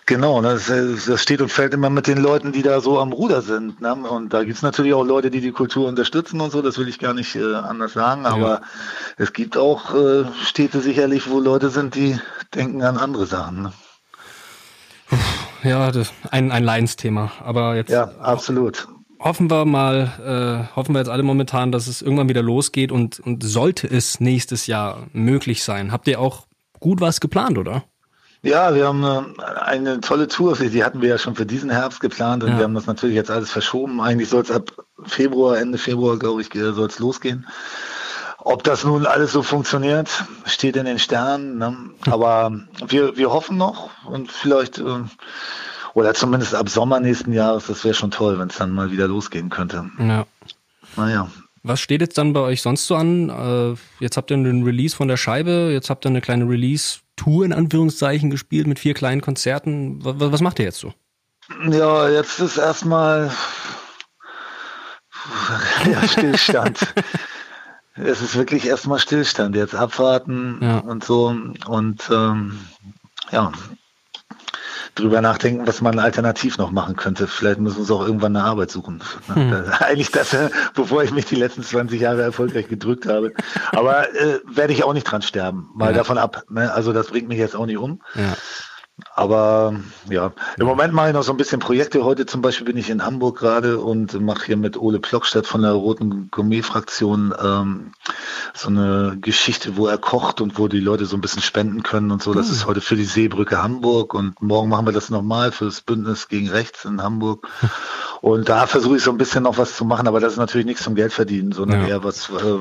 Genau, 0.05 0.39
ne? 0.39 0.59
das, 0.65 1.05
das 1.05 1.21
steht 1.21 1.41
und 1.41 1.51
fällt 1.51 1.73
immer 1.73 1.89
mit 1.89 2.07
den 2.07 2.19
Leuten, 2.19 2.53
die 2.53 2.61
da 2.61 2.79
so 2.79 2.99
am 2.99 3.11
Ruder 3.11 3.41
sind. 3.41 3.81
Ne? 3.81 3.95
Und 3.95 4.33
da 4.33 4.43
gibt 4.43 4.55
es 4.55 4.61
natürlich 4.61 4.93
auch 4.93 5.03
Leute, 5.03 5.29
die 5.29 5.41
die 5.41 5.46
Kultur 5.51 5.87
unterstützen 5.87 6.41
und 6.41 6.51
so, 6.51 6.61
das 6.61 6.77
will 6.77 6.87
ich 6.87 6.99
gar 6.99 7.13
nicht 7.13 7.35
äh, 7.35 7.55
anders 7.55 7.93
sagen, 7.93 8.25
aber 8.25 8.49
ja. 8.49 8.61
es 9.17 9.33
gibt 9.33 9.57
auch 9.57 9.93
äh, 9.93 10.25
Städte 10.43 10.81
sicherlich, 10.81 11.29
wo 11.29 11.39
Leute 11.39 11.69
sind, 11.69 11.95
die 11.95 12.19
denken 12.53 12.81
an 12.83 12.97
andere 12.97 13.25
Sachen. 13.25 13.63
Ne? 13.63 13.73
Ja, 15.63 15.91
das, 15.91 16.13
ein, 16.31 16.51
ein 16.51 16.63
Leidensthema. 16.63 17.31
Aber 17.43 17.75
jetzt. 17.75 17.89
Ja, 17.89 18.11
absolut. 18.19 18.87
Hoffen 19.19 19.49
wir 19.49 19.65
mal, 19.65 20.69
äh, 20.71 20.75
hoffen 20.75 20.93
wir 20.93 20.99
jetzt 20.99 21.09
alle 21.09 21.23
momentan, 21.23 21.71
dass 21.71 21.87
es 21.87 22.01
irgendwann 22.01 22.29
wieder 22.29 22.43
losgeht 22.43 22.91
und, 22.91 23.19
und 23.19 23.43
sollte 23.43 23.87
es 23.87 24.19
nächstes 24.19 24.67
Jahr 24.67 25.07
möglich 25.11 25.63
sein. 25.63 25.91
Habt 25.91 26.07
ihr 26.07 26.19
auch 26.19 26.45
gut 26.79 27.01
was 27.01 27.19
geplant, 27.19 27.57
oder? 27.57 27.83
Ja, 28.41 28.75
wir 28.75 28.87
haben 28.87 29.03
äh, 29.03 29.43
eine 29.43 29.99
tolle 29.99 30.27
Tour, 30.27 30.55
die 30.55 30.83
hatten 30.83 31.01
wir 31.01 31.09
ja 31.09 31.17
schon 31.17 31.35
für 31.35 31.45
diesen 31.45 31.69
Herbst 31.69 31.99
geplant 31.99 32.43
und 32.43 32.51
ja. 32.51 32.57
wir 32.57 32.63
haben 32.63 32.75
das 32.75 32.85
natürlich 32.85 33.15
jetzt 33.15 33.31
alles 33.31 33.51
verschoben. 33.51 33.99
Eigentlich 33.99 34.29
soll 34.29 34.43
es 34.43 34.51
ab 34.51 34.71
Februar, 35.03 35.57
Ende 35.57 35.77
Februar, 35.77 36.17
glaube 36.17 36.41
ich, 36.41 36.49
soll 36.53 36.87
es 36.87 36.99
losgehen. 36.99 37.47
Ob 38.37 38.63
das 38.63 38.83
nun 38.83 39.05
alles 39.05 39.33
so 39.33 39.43
funktioniert, 39.43 40.23
steht 40.45 40.77
in 40.77 40.85
den 40.85 40.99
Sternen. 40.99 41.57
Ne? 41.57 41.75
Aber 42.09 42.51
wir, 42.87 43.17
wir 43.17 43.31
hoffen 43.31 43.57
noch 43.57 43.89
und 44.05 44.31
vielleicht, 44.31 44.77
äh, 44.77 45.03
oder 45.93 46.13
zumindest 46.13 46.55
ab 46.55 46.69
Sommer 46.69 46.99
nächsten 46.99 47.33
Jahres, 47.33 47.67
das 47.67 47.83
wäre 47.83 47.95
schon 47.95 48.11
toll, 48.11 48.39
wenn 48.39 48.49
es 48.49 48.57
dann 48.57 48.71
mal 48.71 48.91
wieder 48.91 49.07
losgehen 49.07 49.49
könnte. 49.49 49.89
Ja. 49.99 50.25
Naja. 50.95 51.29
Was 51.63 51.79
steht 51.79 52.01
jetzt 52.01 52.17
dann 52.17 52.33
bei 52.33 52.39
euch 52.39 52.61
sonst 52.61 52.87
so 52.87 52.95
an? 52.95 53.29
Äh, 53.29 54.03
jetzt 54.03 54.17
habt 54.17 54.31
ihr 54.31 54.37
einen 54.37 54.63
Release 54.63 54.95
von 54.95 55.07
der 55.07 55.17
Scheibe, 55.17 55.69
jetzt 55.71 55.89
habt 55.89 56.05
ihr 56.05 56.09
eine 56.09 56.21
kleine 56.21 56.47
Release-Tour 56.47 57.45
in 57.45 57.53
Anführungszeichen 57.53 58.29
gespielt 58.29 58.67
mit 58.67 58.79
vier 58.79 58.93
kleinen 58.93 59.21
Konzerten. 59.21 60.03
Was, 60.03 60.15
was 60.19 60.41
macht 60.41 60.59
ihr 60.59 60.65
jetzt 60.65 60.79
so? 60.79 60.93
Ja, 61.69 62.09
jetzt 62.09 62.39
ist 62.39 62.57
erstmal 62.57 63.31
ja, 65.91 66.07
Stillstand. 66.07 66.93
es 67.95 68.21
ist 68.21 68.35
wirklich 68.35 68.65
erstmal 68.65 68.99
Stillstand, 68.99 69.55
jetzt 69.55 69.75
abwarten 69.75 70.59
ja. 70.61 70.79
und 70.79 71.03
so 71.03 71.35
und 71.67 72.09
ähm, 72.11 72.59
ja, 73.31 73.51
drüber 74.97 75.21
nachdenken, 75.21 75.67
was 75.67 75.81
man 75.81 75.99
alternativ 75.99 76.57
noch 76.57 76.71
machen 76.71 76.95
könnte. 76.95 77.27
Vielleicht 77.27 77.59
müssen 77.59 77.77
wir 77.77 77.81
uns 77.81 77.91
auch 77.91 78.05
irgendwann 78.05 78.35
eine 78.35 78.45
Arbeit 78.45 78.71
suchen. 78.71 79.01
Hm. 79.33 79.65
Eigentlich 79.79 80.11
das, 80.11 80.33
äh, 80.33 80.49
bevor 80.73 81.03
ich 81.03 81.11
mich 81.11 81.25
die 81.25 81.35
letzten 81.35 81.63
20 81.63 82.01
Jahre 82.01 82.21
erfolgreich 82.21 82.67
gedrückt 82.67 83.05
habe. 83.05 83.33
Aber 83.71 84.13
äh, 84.15 84.39
werde 84.45 84.73
ich 84.73 84.83
auch 84.83 84.93
nicht 84.93 85.05
dran 85.05 85.21
sterben, 85.21 85.69
mal 85.73 85.91
ja. 85.91 85.97
davon 85.97 86.17
ab. 86.17 86.43
Ne? 86.49 86.71
Also 86.73 86.93
das 86.93 87.07
bringt 87.07 87.27
mich 87.27 87.37
jetzt 87.37 87.55
auch 87.55 87.65
nicht 87.65 87.77
um. 87.77 88.01
Ja. 88.15 88.35
Aber 89.13 89.75
ja, 90.09 90.33
im 90.57 90.65
Moment 90.65 90.91
mache 90.93 91.09
ich 91.09 91.13
noch 91.13 91.21
so 91.21 91.31
ein 91.31 91.37
bisschen 91.37 91.59
Projekte. 91.59 92.03
Heute 92.03 92.25
zum 92.25 92.41
Beispiel 92.41 92.65
bin 92.65 92.77
ich 92.77 92.89
in 92.89 93.05
Hamburg 93.05 93.37
gerade 93.37 93.79
und 93.79 94.19
mache 94.19 94.47
hier 94.47 94.57
mit 94.57 94.75
Ole 94.75 94.99
Plockstadt 94.99 95.45
von 95.45 95.61
der 95.61 95.73
Roten 95.73 96.29
Gourmet-Fraktion 96.31 97.33
ähm, 97.39 97.91
so 98.55 98.69
eine 98.69 99.17
Geschichte, 99.21 99.77
wo 99.77 99.85
er 99.85 99.99
kocht 99.99 100.41
und 100.41 100.57
wo 100.57 100.67
die 100.67 100.79
Leute 100.79 101.05
so 101.05 101.15
ein 101.15 101.21
bisschen 101.21 101.43
spenden 101.43 101.83
können 101.83 102.09
und 102.09 102.23
so. 102.23 102.33
Das 102.33 102.47
mhm. 102.47 102.53
ist 102.53 102.65
heute 102.65 102.81
für 102.81 102.95
die 102.95 103.05
Seebrücke 103.05 103.61
Hamburg 103.61 104.15
und 104.15 104.41
morgen 104.41 104.69
machen 104.69 104.87
wir 104.87 104.93
das 104.93 105.11
nochmal 105.11 105.51
für 105.51 105.65
das 105.65 105.81
Bündnis 105.81 106.27
gegen 106.27 106.49
Rechts 106.49 106.85
in 106.85 107.01
Hamburg. 107.01 107.47
Und 108.19 108.49
da 108.49 108.65
versuche 108.65 108.97
ich 108.97 109.03
so 109.03 109.11
ein 109.11 109.19
bisschen 109.19 109.43
noch 109.43 109.59
was 109.59 109.77
zu 109.77 109.85
machen, 109.85 110.07
aber 110.07 110.19
das 110.19 110.33
ist 110.33 110.39
natürlich 110.39 110.65
nichts 110.65 110.83
zum 110.83 110.95
Geld 110.95 111.13
verdienen, 111.13 111.51
sondern 111.51 111.81
ja. 111.81 111.87
eher 111.87 112.03
was 112.03 112.29
äh, 112.29 112.57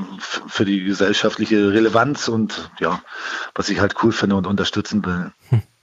für 0.46 0.66
die 0.66 0.84
gesellschaftliche 0.84 1.72
Relevanz 1.72 2.28
und 2.28 2.70
ja, 2.78 3.00
was 3.54 3.70
ich 3.70 3.80
halt 3.80 3.94
cool 4.02 4.12
finde 4.12 4.36
und 4.36 4.46
unterstützen 4.46 5.02
will. 5.04 5.32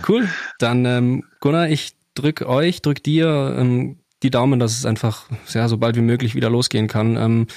Cool. 0.07 0.27
Dann 0.59 0.85
ähm, 0.85 1.23
Gunnar, 1.39 1.69
ich 1.69 1.93
drück 2.15 2.41
euch, 2.41 2.81
drück 2.81 3.03
dir 3.03 3.55
ähm, 3.57 3.97
die 4.21 4.31
Daumen, 4.31 4.59
dass 4.59 4.77
es 4.77 4.85
einfach 4.85 5.25
ja, 5.49 5.67
so 5.67 5.77
bald 5.77 5.95
wie 5.95 6.01
möglich 6.01 6.35
wieder 6.35 6.49
losgehen 6.49 6.87
kann. 6.87 7.17
Ähm, 7.17 7.47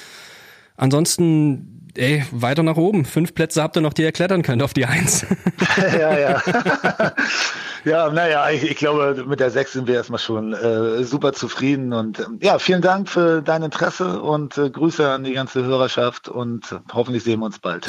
ansonsten, 0.76 1.90
ey, 1.96 2.25
weiter 2.32 2.62
nach 2.62 2.76
oben. 2.76 3.04
Fünf 3.04 3.34
Plätze 3.34 3.62
habt 3.62 3.76
ihr 3.76 3.80
noch, 3.80 3.92
die 3.92 4.02
ihr 4.02 4.12
klettern 4.12 4.42
könnt 4.42 4.62
auf 4.62 4.75
die 4.75 4.86
Eins. 4.86 5.26
ja, 5.76 6.18
ja. 6.18 6.42
ja, 7.84 8.10
naja, 8.10 8.50
ich, 8.50 8.64
ich, 8.64 8.76
glaube, 8.76 9.25
mit 9.26 9.40
der 9.40 9.50
Sechs 9.50 9.73
sind 9.73 9.86
wir 9.86 9.95
erstmal 9.95 10.19
schon 10.19 10.52
äh, 10.52 11.04
super 11.04 11.32
zufrieden. 11.32 11.92
Und 11.92 12.21
ähm, 12.21 12.38
ja, 12.42 12.58
vielen 12.58 12.82
Dank 12.82 13.08
für 13.08 13.42
dein 13.42 13.62
Interesse 13.62 14.21
und 14.21 14.58
äh, 14.58 14.71
Grüße 14.71 15.08
an 15.08 15.25
die 15.25 15.32
ganze 15.32 15.64
Hörerschaft 15.64 16.28
und 16.28 16.76
hoffentlich 16.92 17.23
sehen 17.23 17.40
wir 17.40 17.47
uns 17.47 17.58
bald. 17.58 17.88